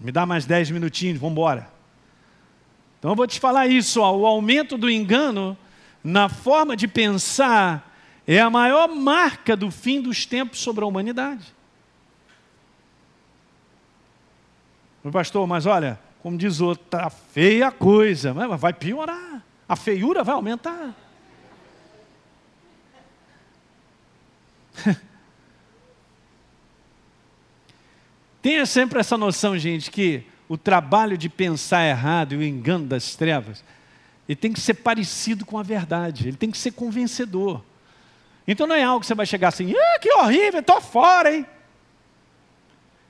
Me 0.00 0.10
dá 0.10 0.24
mais 0.24 0.46
dez 0.46 0.70
minutinhos, 0.70 1.18
vamos 1.18 1.32
embora. 1.32 1.77
Então 2.98 3.12
eu 3.12 3.16
vou 3.16 3.26
te 3.26 3.38
falar 3.38 3.66
isso, 3.66 4.00
ó, 4.00 4.16
o 4.16 4.26
aumento 4.26 4.76
do 4.76 4.90
engano 4.90 5.56
na 6.02 6.28
forma 6.28 6.76
de 6.76 6.86
pensar, 6.88 7.94
é 8.26 8.40
a 8.40 8.50
maior 8.50 8.88
marca 8.88 9.56
do 9.56 9.70
fim 9.70 10.00
dos 10.00 10.26
tempos 10.26 10.58
sobre 10.60 10.84
a 10.84 10.86
humanidade. 10.86 11.54
O 15.02 15.10
pastor, 15.10 15.46
mas 15.46 15.64
olha, 15.66 15.98
como 16.22 16.36
diz 16.36 16.60
outro, 16.60 16.84
está 16.84 17.08
feia 17.08 17.68
a 17.68 17.72
coisa, 17.72 18.34
mas 18.34 18.60
vai 18.60 18.72
piorar, 18.72 19.42
a 19.68 19.76
feiura 19.76 20.24
vai 20.24 20.34
aumentar. 20.34 20.94
Tenha 28.42 28.66
sempre 28.66 29.00
essa 29.00 29.16
noção, 29.16 29.56
gente, 29.58 29.90
que 29.90 30.24
o 30.48 30.56
trabalho 30.56 31.18
de 31.18 31.28
pensar 31.28 31.84
errado 31.84 32.34
e 32.34 32.36
o 32.38 32.42
engano 32.42 32.86
das 32.86 33.14
trevas, 33.14 33.62
ele 34.28 34.36
tem 34.36 34.52
que 34.52 34.60
ser 34.60 34.74
parecido 34.74 35.44
com 35.44 35.58
a 35.58 35.62
verdade, 35.62 36.28
ele 36.28 36.36
tem 36.36 36.50
que 36.50 36.58
ser 36.58 36.72
convencedor. 36.72 37.62
Então 38.46 38.66
não 38.66 38.74
é 38.74 38.82
algo 38.82 39.00
que 39.00 39.06
você 39.06 39.14
vai 39.14 39.26
chegar 39.26 39.48
assim, 39.48 39.74
ah, 39.74 39.98
que 39.98 40.12
horrível, 40.14 40.60
estou 40.60 40.80
fora, 40.80 41.34
hein? 41.34 41.46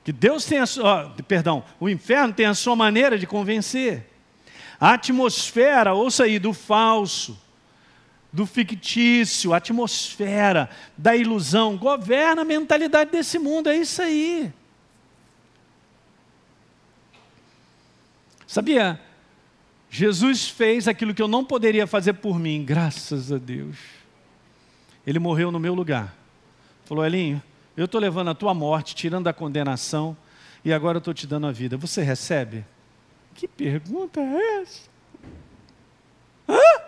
Que 0.05 0.13
Deus 0.13 0.45
tem 0.45 0.59
a 0.59 0.67
sua, 0.67 1.15
perdão, 1.29 1.63
o 1.79 1.89
inferno 1.89 2.33
tem 2.33 2.47
a 2.47 2.55
sua 2.55 2.75
maneira 2.75 3.19
de 3.19 3.27
convencer. 3.27 4.07
A 4.81 4.95
atmosfera, 4.95 5.93
ouça 5.93 6.25
aí, 6.25 6.39
do 6.39 6.53
falso, 6.53 7.39
do 8.33 8.47
fictício, 8.47 9.53
a 9.53 9.59
atmosfera 9.59 10.71
da 10.97 11.17
ilusão, 11.17 11.77
governa 11.77 12.43
a 12.43 12.45
mentalidade 12.45 13.11
desse 13.11 13.39
mundo, 13.39 13.69
é 13.69 13.77
isso 13.77 14.01
aí. 14.01 14.53
Sabia? 18.49 18.99
Jesus 19.91 20.49
fez 20.49 20.89
aquilo 20.89 21.15
que 21.15 21.21
eu 21.21 21.29
não 21.29 21.45
poderia 21.45 21.87
fazer 21.87 22.15
por 22.15 22.39
mim, 22.39 22.65
graças 22.65 23.31
a 23.31 23.37
Deus. 23.37 23.77
Ele 25.07 25.19
morreu 25.19 25.53
no 25.53 25.61
meu 25.61 25.75
lugar. 25.75 26.17
Falou, 26.87 27.05
Elinho, 27.05 27.43
eu 27.77 27.85
estou 27.85 28.01
levando 28.01 28.31
a 28.31 28.35
tua 28.35 28.55
morte, 28.55 28.95
tirando 28.95 29.29
a 29.29 29.35
condenação, 29.35 30.17
e 30.65 30.73
agora 30.73 30.97
eu 30.97 31.01
estou 31.01 31.13
te 31.13 31.27
dando 31.27 31.47
a 31.47 31.53
vida. 31.53 31.77
Você 31.77 32.03
recebe? 32.03 32.65
Que 33.35 33.47
pergunta 33.47 34.19
é 34.19 34.63
essa? 34.63 34.89
Hã? 36.49 36.83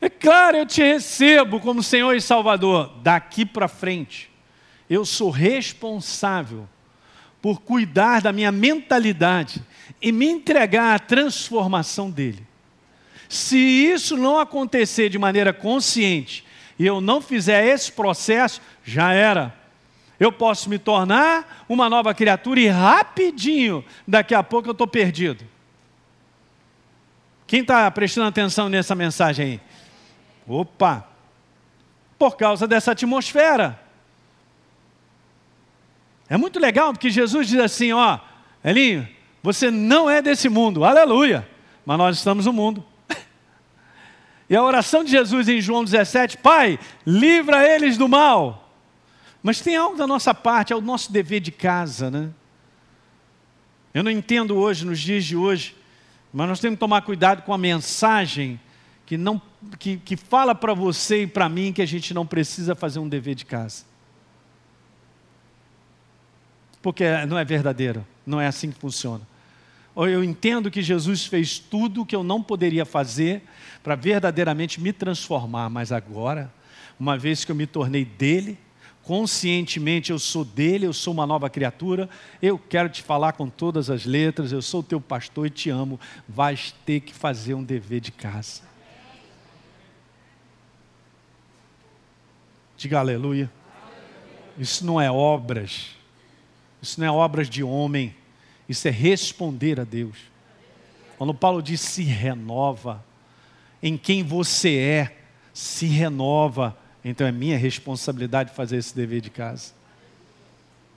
É 0.00 0.08
claro, 0.08 0.56
eu 0.56 0.66
te 0.66 0.82
recebo 0.82 1.60
como 1.60 1.82
Senhor 1.82 2.14
e 2.14 2.22
Salvador. 2.22 2.90
Daqui 3.02 3.44
para 3.44 3.68
frente, 3.68 4.30
eu 4.88 5.04
sou 5.04 5.28
responsável 5.28 6.66
por 7.42 7.60
cuidar 7.60 8.22
da 8.22 8.32
minha 8.32 8.50
mentalidade 8.50 9.62
e 10.00 10.12
me 10.12 10.26
entregar 10.26 10.94
à 10.94 10.98
transformação 10.98 12.10
dele. 12.10 12.46
Se 13.28 13.58
isso 13.58 14.16
não 14.16 14.38
acontecer 14.38 15.08
de 15.08 15.18
maneira 15.18 15.52
consciente 15.52 16.44
e 16.78 16.86
eu 16.86 17.00
não 17.00 17.20
fizer 17.20 17.64
esse 17.66 17.90
processo, 17.90 18.60
já 18.84 19.12
era. 19.12 19.54
Eu 20.18 20.32
posso 20.32 20.70
me 20.70 20.78
tornar 20.78 21.64
uma 21.68 21.88
nova 21.88 22.14
criatura 22.14 22.60
e 22.60 22.68
rapidinho, 22.68 23.84
daqui 24.06 24.34
a 24.34 24.42
pouco 24.42 24.68
eu 24.68 24.72
estou 24.72 24.86
perdido. 24.86 25.44
Quem 27.46 27.60
está 27.60 27.90
prestando 27.90 28.28
atenção 28.28 28.68
nessa 28.68 28.94
mensagem 28.94 29.46
aí? 29.46 29.60
Opa! 30.48 31.08
Por 32.18 32.36
causa 32.36 32.66
dessa 32.66 32.92
atmosfera. 32.92 33.80
É 36.28 36.36
muito 36.36 36.58
legal 36.58 36.92
porque 36.92 37.10
Jesus 37.10 37.48
diz 37.48 37.60
assim: 37.60 37.92
ó, 37.92 38.18
Elinho, 38.64 39.08
você 39.46 39.70
não 39.70 40.10
é 40.10 40.20
desse 40.20 40.48
mundo, 40.48 40.82
aleluia, 40.82 41.48
mas 41.84 41.96
nós 41.96 42.16
estamos 42.16 42.46
no 42.46 42.52
mundo. 42.52 42.84
e 44.50 44.56
a 44.56 44.60
oração 44.60 45.04
de 45.04 45.12
Jesus 45.12 45.48
em 45.48 45.60
João 45.60 45.84
17: 45.84 46.38
Pai, 46.38 46.80
livra 47.06 47.64
eles 47.64 47.96
do 47.96 48.08
mal. 48.08 48.68
Mas 49.40 49.60
tem 49.60 49.76
algo 49.76 49.96
da 49.96 50.04
nossa 50.04 50.34
parte, 50.34 50.72
é 50.72 50.76
o 50.76 50.80
nosso 50.80 51.12
dever 51.12 51.38
de 51.38 51.52
casa, 51.52 52.10
né? 52.10 52.30
Eu 53.94 54.02
não 54.02 54.10
entendo 54.10 54.56
hoje, 54.56 54.84
nos 54.84 54.98
dias 54.98 55.24
de 55.24 55.36
hoje, 55.36 55.76
mas 56.32 56.48
nós 56.48 56.58
temos 56.58 56.74
que 56.74 56.80
tomar 56.80 57.02
cuidado 57.02 57.42
com 57.42 57.54
a 57.54 57.58
mensagem 57.58 58.60
que, 59.06 59.16
não, 59.16 59.40
que, 59.78 59.96
que 59.98 60.16
fala 60.16 60.56
para 60.56 60.74
você 60.74 61.22
e 61.22 61.26
para 61.28 61.48
mim 61.48 61.72
que 61.72 61.80
a 61.80 61.86
gente 61.86 62.12
não 62.12 62.26
precisa 62.26 62.74
fazer 62.74 62.98
um 62.98 63.08
dever 63.08 63.36
de 63.36 63.44
casa 63.44 63.84
porque 66.86 67.04
não 67.26 67.36
é 67.36 67.44
verdadeiro, 67.44 68.06
não 68.24 68.40
é 68.40 68.46
assim 68.46 68.70
que 68.70 68.78
funciona. 68.78 69.26
Eu 69.96 70.22
entendo 70.22 70.70
que 70.70 70.82
Jesus 70.82 71.24
fez 71.24 71.58
tudo 71.58 72.02
o 72.02 72.06
que 72.06 72.14
eu 72.14 72.22
não 72.22 72.42
poderia 72.42 72.84
fazer 72.84 73.42
para 73.82 73.94
verdadeiramente 73.94 74.78
me 74.78 74.92
transformar, 74.92 75.70
mas 75.70 75.90
agora, 75.90 76.52
uma 77.00 77.16
vez 77.16 77.44
que 77.44 77.50
eu 77.50 77.56
me 77.56 77.66
tornei 77.66 78.04
dele, 78.04 78.58
conscientemente 79.02 80.10
eu 80.10 80.18
sou 80.18 80.44
dele, 80.44 80.84
eu 80.84 80.92
sou 80.92 81.14
uma 81.14 81.26
nova 81.26 81.48
criatura, 81.48 82.10
eu 82.42 82.58
quero 82.58 82.90
te 82.90 83.02
falar 83.02 83.32
com 83.32 83.48
todas 83.48 83.88
as 83.88 84.04
letras, 84.04 84.52
eu 84.52 84.60
sou 84.60 84.82
teu 84.82 85.00
pastor 85.00 85.46
e 85.46 85.50
te 85.50 85.70
amo, 85.70 85.98
vais 86.28 86.74
ter 86.84 87.00
que 87.00 87.14
fazer 87.14 87.54
um 87.54 87.64
dever 87.64 88.00
de 88.00 88.12
casa. 88.12 88.62
Diga 92.76 92.98
aleluia. 92.98 93.50
Isso 94.58 94.84
não 94.84 95.00
é 95.00 95.10
obras, 95.10 95.96
isso 96.82 97.00
não 97.00 97.06
é 97.06 97.10
obras 97.10 97.48
de 97.48 97.62
homem, 97.62 98.14
isso 98.68 98.88
é 98.88 98.90
responder 98.90 99.80
a 99.80 99.84
Deus. 99.84 100.16
Quando 101.16 101.32
Paulo 101.32 101.62
diz 101.62 101.80
se 101.80 102.02
renova, 102.02 103.04
em 103.82 103.96
quem 103.96 104.22
você 104.22 104.76
é, 104.76 105.16
se 105.52 105.86
renova, 105.86 106.76
então 107.04 107.26
é 107.26 107.32
minha 107.32 107.56
responsabilidade 107.56 108.52
fazer 108.52 108.76
esse 108.76 108.94
dever 108.94 109.20
de 109.20 109.30
casa. 109.30 109.72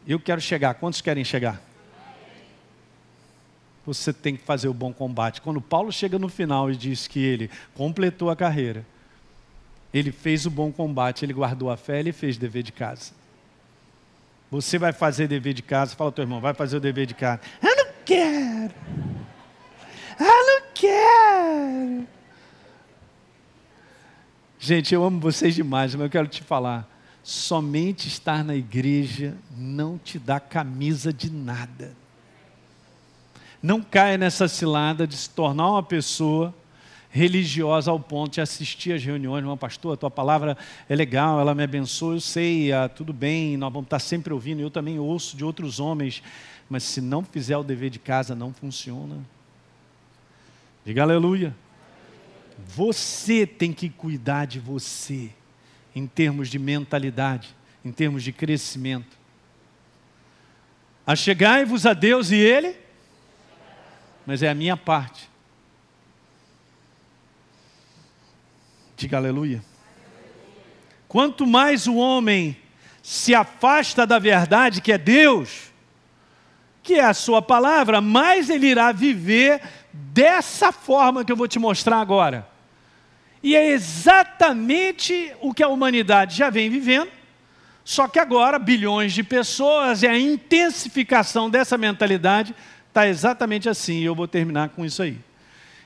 Eu 0.07 0.19
quero 0.19 0.41
chegar, 0.41 0.73
quantos 0.73 1.01
querem 1.01 1.23
chegar? 1.23 1.61
Você 3.85 4.11
tem 4.11 4.35
que 4.35 4.43
fazer 4.43 4.67
o 4.67 4.73
bom 4.73 4.91
combate. 4.91 5.41
Quando 5.41 5.61
Paulo 5.61 5.91
chega 5.91 6.19
no 6.19 6.29
final 6.29 6.69
e 6.71 6.75
diz 6.75 7.07
que 7.07 7.19
ele 7.19 7.49
completou 7.73 8.29
a 8.29 8.35
carreira, 8.35 8.85
ele 9.93 10.11
fez 10.11 10.45
o 10.45 10.51
bom 10.51 10.71
combate, 10.71 11.23
ele 11.23 11.33
guardou 11.33 11.69
a 11.69 11.77
fé, 11.77 11.99
ele 11.99 12.11
fez 12.11 12.37
dever 12.37 12.63
de 12.63 12.71
casa. 12.71 13.11
Você 14.51 14.77
vai 14.77 14.91
fazer 14.91 15.27
dever 15.27 15.53
de 15.53 15.61
casa. 15.61 15.95
Fala 15.95 16.09
ao 16.09 16.11
teu 16.11 16.23
irmão, 16.23 16.41
vai 16.41 16.53
fazer 16.53 16.77
o 16.77 16.79
dever 16.79 17.05
de 17.05 17.13
casa. 17.13 17.41
Eu 17.61 17.75
não 17.75 17.87
quero. 18.05 18.73
Eu 20.19 20.45
não 20.45 20.61
quero. 20.73 22.07
Gente, 24.57 24.93
eu 24.93 25.03
amo 25.03 25.19
vocês 25.19 25.55
demais, 25.55 25.95
mas 25.95 26.03
eu 26.03 26.09
quero 26.09 26.27
te 26.27 26.43
falar. 26.43 26.87
Somente 27.23 28.07
estar 28.07 28.43
na 28.43 28.55
igreja 28.55 29.37
não 29.55 29.97
te 29.97 30.17
dá 30.17 30.39
camisa 30.39 31.13
de 31.13 31.31
nada. 31.31 31.93
Não 33.61 33.81
caia 33.81 34.17
nessa 34.17 34.47
cilada 34.47 35.05
de 35.05 35.15
se 35.15 35.29
tornar 35.29 35.69
uma 35.69 35.83
pessoa 35.83 36.53
religiosa 37.09 37.89
ao 37.89 37.99
ponto 37.99 38.33
de 38.33 38.41
assistir 38.41 38.93
às 38.93 39.03
reuniões, 39.03 39.43
meu 39.43 39.57
pastor, 39.57 39.93
a 39.93 39.97
tua 39.97 40.11
palavra 40.11 40.57
é 40.87 40.95
legal, 40.95 41.39
ela 41.39 41.55
me 41.55 41.63
abençoa, 41.63 42.15
eu 42.15 42.21
sei, 42.21 42.71
ah, 42.71 42.87
tudo 42.87 43.11
bem, 43.11 43.57
nós 43.57 43.73
vamos 43.73 43.87
estar 43.87 43.99
sempre 43.99 44.31
ouvindo, 44.31 44.61
eu 44.61 44.69
também 44.69 44.99
ouço 44.99 45.35
de 45.35 45.43
outros 45.43 45.79
homens, 45.79 46.21
mas 46.69 46.83
se 46.83 47.01
não 47.01 47.23
fizer 47.23 47.57
o 47.57 47.63
dever 47.63 47.89
de 47.89 47.97
casa, 47.97 48.35
não 48.35 48.53
funciona. 48.53 49.17
Diga 50.85 51.01
aleluia. 51.01 51.55
Você 52.67 53.47
tem 53.47 53.73
que 53.73 53.89
cuidar 53.89 54.45
de 54.45 54.59
você, 54.59 55.31
em 55.95 56.05
termos 56.05 56.47
de 56.49 56.59
mentalidade, 56.59 57.55
em 57.83 57.91
termos 57.91 58.21
de 58.21 58.31
crescimento. 58.31 59.17
Achegai-vos 61.07 61.87
a 61.87 61.93
Deus 61.93 62.29
e 62.29 62.35
Ele, 62.35 62.75
mas 64.27 64.43
é 64.43 64.49
a 64.49 64.53
minha 64.53 64.77
parte 64.77 65.29
Diga 68.99 69.15
aleluia. 69.15 69.63
Quanto 71.07 71.47
mais 71.47 71.87
o 71.87 71.95
homem 71.95 72.57
se 73.01 73.33
afasta 73.33 74.05
da 74.05 74.19
verdade, 74.19 74.81
que 74.81 74.91
é 74.91 74.97
Deus, 74.97 75.71
que 76.83 76.95
é 76.95 77.05
a 77.05 77.13
sua 77.13 77.41
palavra, 77.41 78.01
mais 78.01 78.49
ele 78.49 78.67
irá 78.67 78.91
viver 78.91 79.61
dessa 79.93 80.73
forma 80.73 81.23
que 81.23 81.31
eu 81.31 81.37
vou 81.37 81.47
te 81.47 81.57
mostrar 81.57 82.01
agora. 82.01 82.45
E 83.41 83.55
é 83.55 83.69
exatamente 83.69 85.33
o 85.39 85.53
que 85.53 85.63
a 85.63 85.69
humanidade 85.69 86.35
já 86.35 86.49
vem 86.49 86.69
vivendo, 86.69 87.09
só 87.85 88.05
que 88.05 88.19
agora 88.19 88.59
bilhões 88.59 89.13
de 89.13 89.23
pessoas 89.23 90.03
e 90.03 90.07
a 90.07 90.19
intensificação 90.19 91.49
dessa 91.49 91.77
mentalidade 91.77 92.53
está 92.89 93.07
exatamente 93.07 93.69
assim. 93.69 93.99
E 94.01 94.03
eu 94.03 94.13
vou 94.13 94.27
terminar 94.27 94.67
com 94.67 94.85
isso 94.85 95.01
aí. 95.01 95.17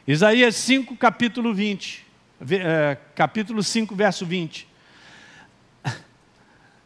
Isaías 0.08 0.56
5, 0.56 0.98
capítulo 0.98 1.54
20 1.54 2.04
é, 2.04 2.13
capítulo 3.16 3.64
5, 3.64 3.96
verso 3.96 4.26
20. 4.26 4.68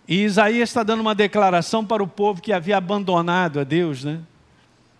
E 0.07 0.23
Isaías 0.23 0.69
está 0.69 0.83
dando 0.83 1.01
uma 1.01 1.13
declaração 1.13 1.85
para 1.85 2.01
o 2.01 2.07
povo 2.07 2.41
que 2.41 2.53
havia 2.53 2.77
abandonado 2.77 3.59
a 3.59 3.63
Deus, 3.63 4.03
né? 4.03 4.21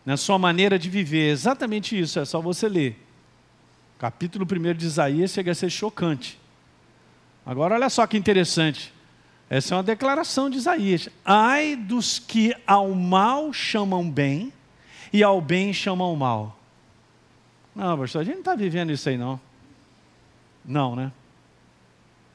Na 0.06 0.18
sua 0.18 0.38
maneira 0.38 0.78
de 0.78 0.90
viver. 0.90 1.30
Exatamente 1.32 1.98
isso, 1.98 2.20
é 2.20 2.26
só 2.26 2.42
você 2.42 2.68
ler. 2.68 3.02
capítulo 3.98 4.46
1 4.46 4.74
de 4.74 4.86
Isaías 4.86 5.32
chega 5.32 5.52
a 5.52 5.56
ser 5.56 5.70
chocante. 5.70 6.40
Agora, 7.46 7.76
olha 7.76 7.90
só 7.90 8.06
que 8.06 8.18
interessante. 8.18 8.94
Essa 9.50 9.74
é 9.74 9.78
uma 9.78 9.84
declaração 9.84 10.50
de 10.50 10.58
Isaías. 10.58 11.08
Ai 11.24 11.76
dos 11.76 12.20
que 12.20 12.54
ao 12.66 12.94
mal 12.94 13.54
chamam 13.54 14.10
bem 14.10 14.52
e 15.14 15.24
ao 15.24 15.40
bem 15.40 15.72
chamam 15.72 16.14
mal. 16.18 16.60
Não, 17.74 17.98
pastor, 17.98 18.22
a 18.22 18.26
gente 18.26 18.34
não 18.36 18.42
está 18.42 18.56
vivendo 18.56 18.92
isso 18.92 19.08
aí, 19.08 19.18
não. 19.18 19.40
Não, 20.68 20.96
né? 20.96 21.12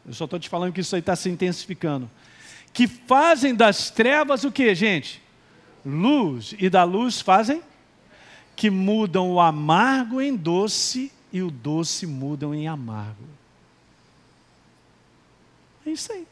Eu 0.06 0.14
só 0.14 0.24
estou 0.24 0.38
te 0.38 0.48
falando 0.48 0.72
que 0.72 0.80
isso 0.80 0.94
aí 0.96 1.00
está 1.00 1.14
se 1.14 1.28
intensificando. 1.28 2.10
Que 2.72 2.86
fazem 2.86 3.54
das 3.54 3.90
trevas 3.90 4.42
o 4.44 4.50
que, 4.50 4.74
gente? 4.74 5.22
Luz. 5.84 6.54
E 6.58 6.70
da 6.70 6.82
luz 6.84 7.20
fazem? 7.20 7.62
Que 8.56 8.70
mudam 8.70 9.30
o 9.30 9.40
amargo 9.40 10.20
em 10.20 10.34
doce 10.34 11.12
e 11.32 11.42
o 11.42 11.50
doce 11.50 12.06
mudam 12.06 12.54
em 12.54 12.66
amargo. 12.66 13.28
É 15.86 15.90
isso 15.90 16.12
aí. 16.12 16.26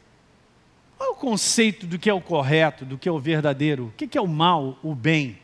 Qual 0.97 1.09
é 1.09 1.13
o 1.13 1.15
conceito 1.15 1.85
do 1.85 1.97
que 1.99 2.09
é 2.09 2.13
o 2.13 2.21
correto, 2.21 2.85
do 2.85 2.97
que 2.97 3.07
é 3.07 3.11
o 3.11 3.19
verdadeiro? 3.19 3.87
O 3.87 3.91
que 3.91 4.17
é 4.17 4.21
o 4.21 4.27
mal, 4.27 4.77
o 4.83 4.95
bem? 4.95 5.39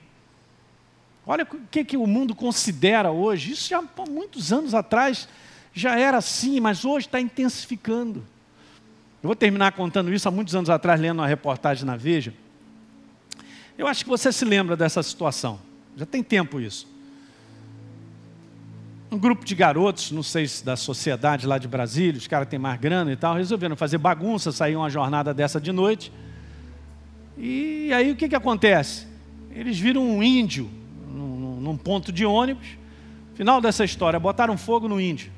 Olha 1.26 1.44
o 1.44 1.68
que, 1.70 1.84
que 1.84 1.98
o 1.98 2.08
mundo 2.08 2.34
considera 2.34 3.12
hoje. 3.12 3.52
Isso 3.52 3.70
já 3.70 3.80
há 3.80 4.06
muitos 4.10 4.54
anos 4.54 4.74
atrás 4.74 5.28
já 5.78 6.00
era 6.00 6.18
assim, 6.18 6.60
mas 6.60 6.86
hoje 6.86 7.08
está 7.08 7.20
intensificando. 7.20 8.20
Eu 9.22 9.28
vou 9.28 9.36
terminar 9.36 9.72
contando 9.74 10.14
isso 10.14 10.28
há 10.28 10.32
muitos 10.32 10.56
anos 10.56 10.70
atrás, 10.70 11.00
lendo 11.00 11.20
uma 11.20 11.28
reportagem 11.28 11.86
na 11.86 11.96
Veja. 11.96 12.34
Eu 13.78 13.88
acho 13.88 14.04
que 14.04 14.10
você 14.10 14.32
se 14.32 14.46
lembra 14.46 14.76
dessa 14.76 15.02
situação. 15.04 15.60
Já 15.96 16.06
tem 16.06 16.24
tempo 16.24 16.60
isso 16.60 16.88
um 19.10 19.18
grupo 19.18 19.46
de 19.46 19.56
garotos, 19.56 20.12
não 20.12 20.24
sei 20.24 20.48
se 20.48 20.64
da 20.64 20.76
sociedade 20.76 21.48
lá 21.48 21.58
de 21.58 21.68
Brasília, 21.68 22.18
os 22.18 22.28
caras 22.28 22.48
têm 22.48 22.60
mais 22.60 22.80
grana 22.80 23.12
e 23.12 23.16
tal, 23.16 23.36
resolveram 23.36 23.76
fazer 23.76 23.98
bagunça, 23.98 24.52
sair 24.52 24.76
uma 24.76 24.90
jornada 24.90 25.34
dessa 25.34 25.62
de 25.62 25.72
noite. 25.72 26.12
E 27.38 27.92
aí 27.94 28.12
o 28.12 28.16
que, 28.16 28.28
que 28.28 28.36
acontece? 28.36 29.08
Eles 29.52 29.80
viram 29.80 30.04
um 30.04 30.22
índio 30.22 30.70
num, 31.08 31.62
num 31.62 31.78
ponto 31.78 32.12
de 32.12 32.26
ônibus. 32.26 32.68
Final 33.36 33.62
dessa 33.62 33.86
história, 33.86 34.20
botaram 34.20 34.58
fogo 34.58 34.88
no 34.88 35.00
índio. 35.00 35.32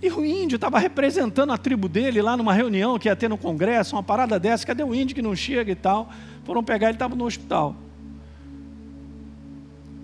E 0.00 0.10
o 0.10 0.24
índio 0.24 0.56
estava 0.56 0.78
representando 0.78 1.52
a 1.52 1.58
tribo 1.58 1.88
dele 1.88 2.22
lá 2.22 2.36
numa 2.36 2.52
reunião 2.52 2.98
que 2.98 3.08
ia 3.08 3.16
ter 3.16 3.28
no 3.28 3.36
congresso, 3.36 3.96
uma 3.96 4.02
parada 4.02 4.38
dessa. 4.38 4.64
Cadê 4.64 4.84
o 4.84 4.94
índio 4.94 5.14
que 5.14 5.22
não 5.22 5.34
chega 5.34 5.72
e 5.72 5.74
tal? 5.74 6.08
Foram 6.44 6.62
pegar, 6.62 6.88
ele 6.88 6.96
estava 6.96 7.16
no 7.16 7.24
hospital. 7.24 7.74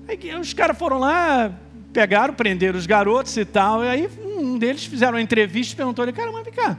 Aí 0.09 0.35
os 0.35 0.53
caras 0.53 0.77
foram 0.77 0.99
lá, 0.99 1.53
pegaram, 1.93 2.35
prenderam 2.35 2.79
os 2.79 2.87
garotos 2.87 3.37
e 3.37 3.45
tal, 3.45 3.85
e 3.85 3.89
aí 3.89 4.09
um 4.37 4.59
deles 4.59 4.85
fizeram 4.85 5.15
uma 5.15 5.23
entrevista 5.23 5.73
e 5.73 5.77
perguntou, 5.77 6.05
ele, 6.05 6.13
cara, 6.13 6.31
mas 6.31 6.45
vem 6.45 6.53
cá, 6.53 6.77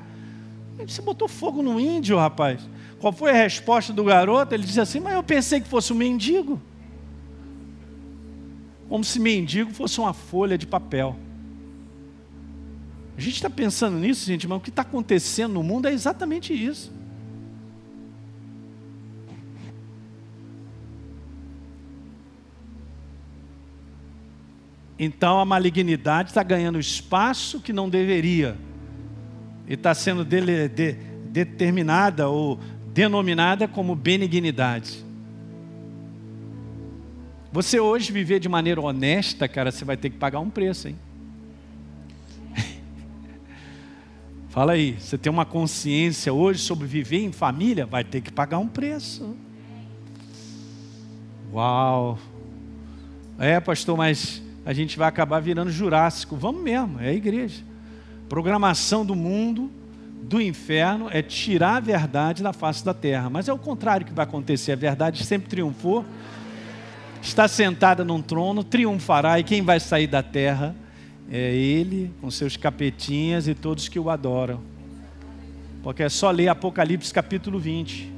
você 0.85 1.01
botou 1.01 1.27
fogo 1.27 1.63
no 1.63 1.79
índio, 1.79 2.17
rapaz. 2.17 2.61
Qual 2.99 3.11
foi 3.13 3.31
a 3.31 3.33
resposta 3.33 3.93
do 3.93 4.03
garoto? 4.03 4.53
Ele 4.53 4.63
disse 4.63 4.79
assim, 4.79 4.99
mas 4.99 5.13
eu 5.13 5.23
pensei 5.23 5.59
que 5.59 5.67
fosse 5.67 5.91
um 5.93 5.95
mendigo. 5.95 6.61
Como 8.87 9.03
se 9.03 9.19
mendigo 9.19 9.71
fosse 9.73 9.99
uma 9.99 10.13
folha 10.13 10.57
de 10.57 10.67
papel. 10.67 11.15
A 13.17 13.21
gente 13.21 13.35
está 13.35 13.49
pensando 13.49 13.97
nisso, 13.97 14.25
gente, 14.25 14.47
mas 14.47 14.57
o 14.57 14.61
que 14.61 14.69
está 14.69 14.81
acontecendo 14.81 15.53
no 15.53 15.63
mundo 15.63 15.87
é 15.87 15.93
exatamente 15.93 16.53
isso. 16.53 16.93
Então 24.97 25.39
a 25.39 25.45
malignidade 25.45 26.29
está 26.29 26.41
ganhando 26.41 26.79
espaço 26.79 27.59
que 27.59 27.73
não 27.73 27.89
deveria. 27.89 28.57
E 29.67 29.73
está 29.73 29.93
sendo 29.93 30.23
de, 30.23 30.69
de, 30.69 30.93
determinada 31.29 32.29
ou 32.29 32.59
denominada 32.93 33.67
como 33.67 33.95
benignidade. 33.95 35.03
Você 37.51 37.79
hoje 37.79 38.11
viver 38.11 38.39
de 38.39 38.49
maneira 38.49 38.81
honesta, 38.81 39.47
cara, 39.47 39.71
você 39.71 39.85
vai 39.85 39.97
ter 39.97 40.09
que 40.09 40.17
pagar 40.17 40.39
um 40.39 40.49
preço, 40.49 40.89
hein? 40.89 40.97
Fala 44.55 44.71
aí, 44.71 44.95
você 44.97 45.17
tem 45.17 45.29
uma 45.29 45.43
consciência 45.43 46.31
hoje 46.31 46.61
sobre 46.61 46.87
viver 46.87 47.21
em 47.21 47.33
família, 47.33 47.85
vai 47.85 48.05
ter 48.05 48.21
que 48.21 48.31
pagar 48.31 48.57
um 48.57 48.69
preço. 48.69 49.35
Uau! 51.51 52.17
É, 53.37 53.59
pastor, 53.59 53.97
mas 53.97 54.41
a 54.65 54.71
gente 54.71 54.97
vai 54.97 55.09
acabar 55.09 55.41
virando 55.41 55.69
jurássico. 55.69 56.37
Vamos 56.37 56.63
mesmo, 56.63 57.01
é 57.01 57.09
a 57.09 57.13
igreja. 57.13 57.61
Programação 58.29 59.05
do 59.05 59.13
mundo, 59.13 59.69
do 60.23 60.39
inferno, 60.39 61.09
é 61.11 61.21
tirar 61.21 61.75
a 61.75 61.79
verdade 61.81 62.41
da 62.41 62.53
face 62.53 62.85
da 62.85 62.93
terra. 62.93 63.29
Mas 63.29 63.49
é 63.49 63.53
o 63.53 63.59
contrário 63.59 64.05
que 64.05 64.13
vai 64.13 64.23
acontecer. 64.23 64.71
A 64.71 64.77
verdade 64.77 65.25
sempre 65.25 65.49
triunfou. 65.49 66.05
Está 67.21 67.45
sentada 67.49 68.05
num 68.05 68.21
trono, 68.21 68.63
triunfará, 68.63 69.37
e 69.37 69.43
quem 69.43 69.61
vai 69.61 69.81
sair 69.81 70.07
da 70.07 70.23
terra 70.23 70.73
é 71.29 71.53
ele, 71.53 72.11
com 72.21 72.29
seus 72.29 72.55
capetinhas 72.55 73.47
e 73.47 73.55
todos 73.55 73.87
que 73.87 73.99
o 73.99 74.09
adoram. 74.09 74.61
Porque 75.81 76.03
é 76.03 76.09
só 76.09 76.31
ler 76.31 76.47
Apocalipse 76.47 77.13
capítulo 77.13 77.59
20. 77.59 78.11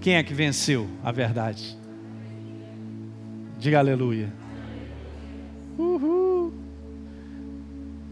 Quem 0.00 0.16
é 0.16 0.22
que 0.22 0.34
venceu 0.34 0.88
a 1.02 1.10
verdade? 1.10 1.76
Diga 3.58 3.78
aleluia. 3.78 4.32
Uhul. 5.78 6.52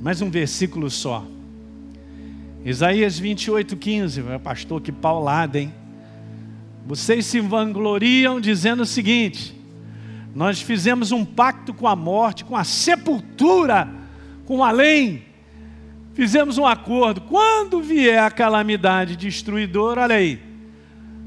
Mais 0.01 0.21
um 0.23 0.31
versículo 0.31 0.91
só. 0.91 1.27
Isaías 2.65 3.19
28, 3.19 3.77
15. 3.77 4.23
Pastor, 4.43 4.81
que 4.81 4.91
paulada, 4.91 5.59
hein? 5.59 5.73
Vocês 6.87 7.27
se 7.27 7.41
vangloriam 7.41 8.41
dizendo 8.41 8.83
o 8.83 8.87
seguinte: 8.87 9.55
Nós 10.35 10.61
fizemos 10.61 11.13
um 11.13 11.25
pacto 11.25 11.75
com 11.75 11.87
a 11.87 11.97
morte, 11.97 12.45
com 12.45 12.57
a 12.57 12.65
sepultura, 12.65 13.89
com 14.45 14.59
o 14.59 14.65
além. 14.65 15.25
Fizemos 16.15 16.59
um 16.59 16.67
acordo. 16.67 17.21
Quando 17.23 17.81
vier 17.81 18.23
a 18.23 18.31
calamidade 18.31 19.17
destruidora, 19.17 20.03
olha 20.03 20.17
aí. 20.17 20.41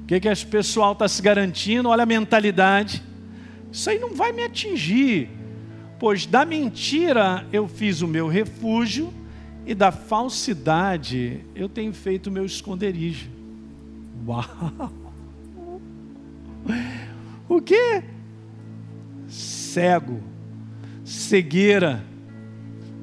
O 0.04 0.06
que, 0.08 0.20
que 0.20 0.28
esse 0.28 0.46
pessoal 0.46 0.94
está 0.94 1.08
se 1.08 1.22
garantindo? 1.22 1.90
Olha 1.90 2.04
a 2.04 2.06
mentalidade 2.06 3.04
isso 3.76 3.90
aí 3.90 4.00
não 4.00 4.16
vai 4.16 4.32
me 4.32 4.42
atingir, 4.42 5.30
pois 6.00 6.26
da 6.26 6.46
mentira 6.46 7.46
eu 7.52 7.68
fiz 7.68 8.02
o 8.02 8.08
meu 8.08 8.26
refúgio 8.26 9.14
e 9.66 9.76
da 9.76 9.92
falsidade 9.92 11.42
eu 11.54 11.68
tenho 11.68 11.92
feito 11.92 12.28
o 12.28 12.32
meu 12.32 12.46
esconderijo. 12.46 13.30
Uau! 14.26 14.46
O 17.50 17.62
que? 17.62 18.02
Cego, 19.76 20.24
cegueira, 21.04 22.02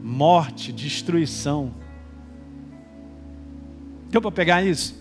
morte, 0.02 0.72
destruição. 0.72 1.74
Deu 4.08 4.22
para 4.22 4.32
pegar 4.32 4.62
isso? 4.62 4.98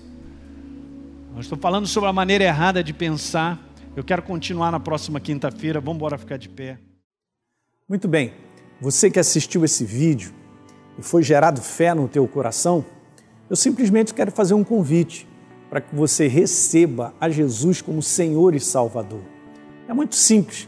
Eu 1.34 1.40
estou 1.40 1.58
falando 1.58 1.88
sobre 1.88 2.10
a 2.10 2.14
maneira 2.14 2.44
errada 2.44 2.84
de 2.84 2.92
pensar 2.92 3.58
eu 3.96 4.04
quero 4.04 4.22
continuar 4.22 4.70
na 4.70 4.82
próxima 4.82 5.22
quinta-feira. 5.22 5.80
Vamos 5.80 5.96
embora 5.96 6.18
ficar 6.18 6.36
de 6.36 6.50
pé. 6.50 6.78
Muito 7.88 8.06
bem. 8.06 8.34
Você 8.82 9.10
que 9.10 9.20
assistiu 9.20 9.64
esse 9.64 9.86
vídeo 9.86 10.34
e 11.00 11.02
foi 11.02 11.24
gerado 11.24 11.62
fé 11.62 11.94
no 11.94 12.06
teu 12.10 12.28
coração, 12.28 12.84
eu 13.50 13.56
simplesmente 13.56 14.14
quero 14.14 14.30
fazer 14.30 14.56
um 14.56 14.64
convite 14.64 15.26
para 15.70 15.80
que 15.80 15.96
você 15.96 16.28
receba 16.28 17.14
a 17.18 17.30
Jesus 17.30 17.82
como 17.82 18.02
Senhor 18.02 18.56
e 18.56 18.60
Salvador. 18.60 19.24
É 19.88 19.94
muito 19.94 20.16
simples. 20.16 20.68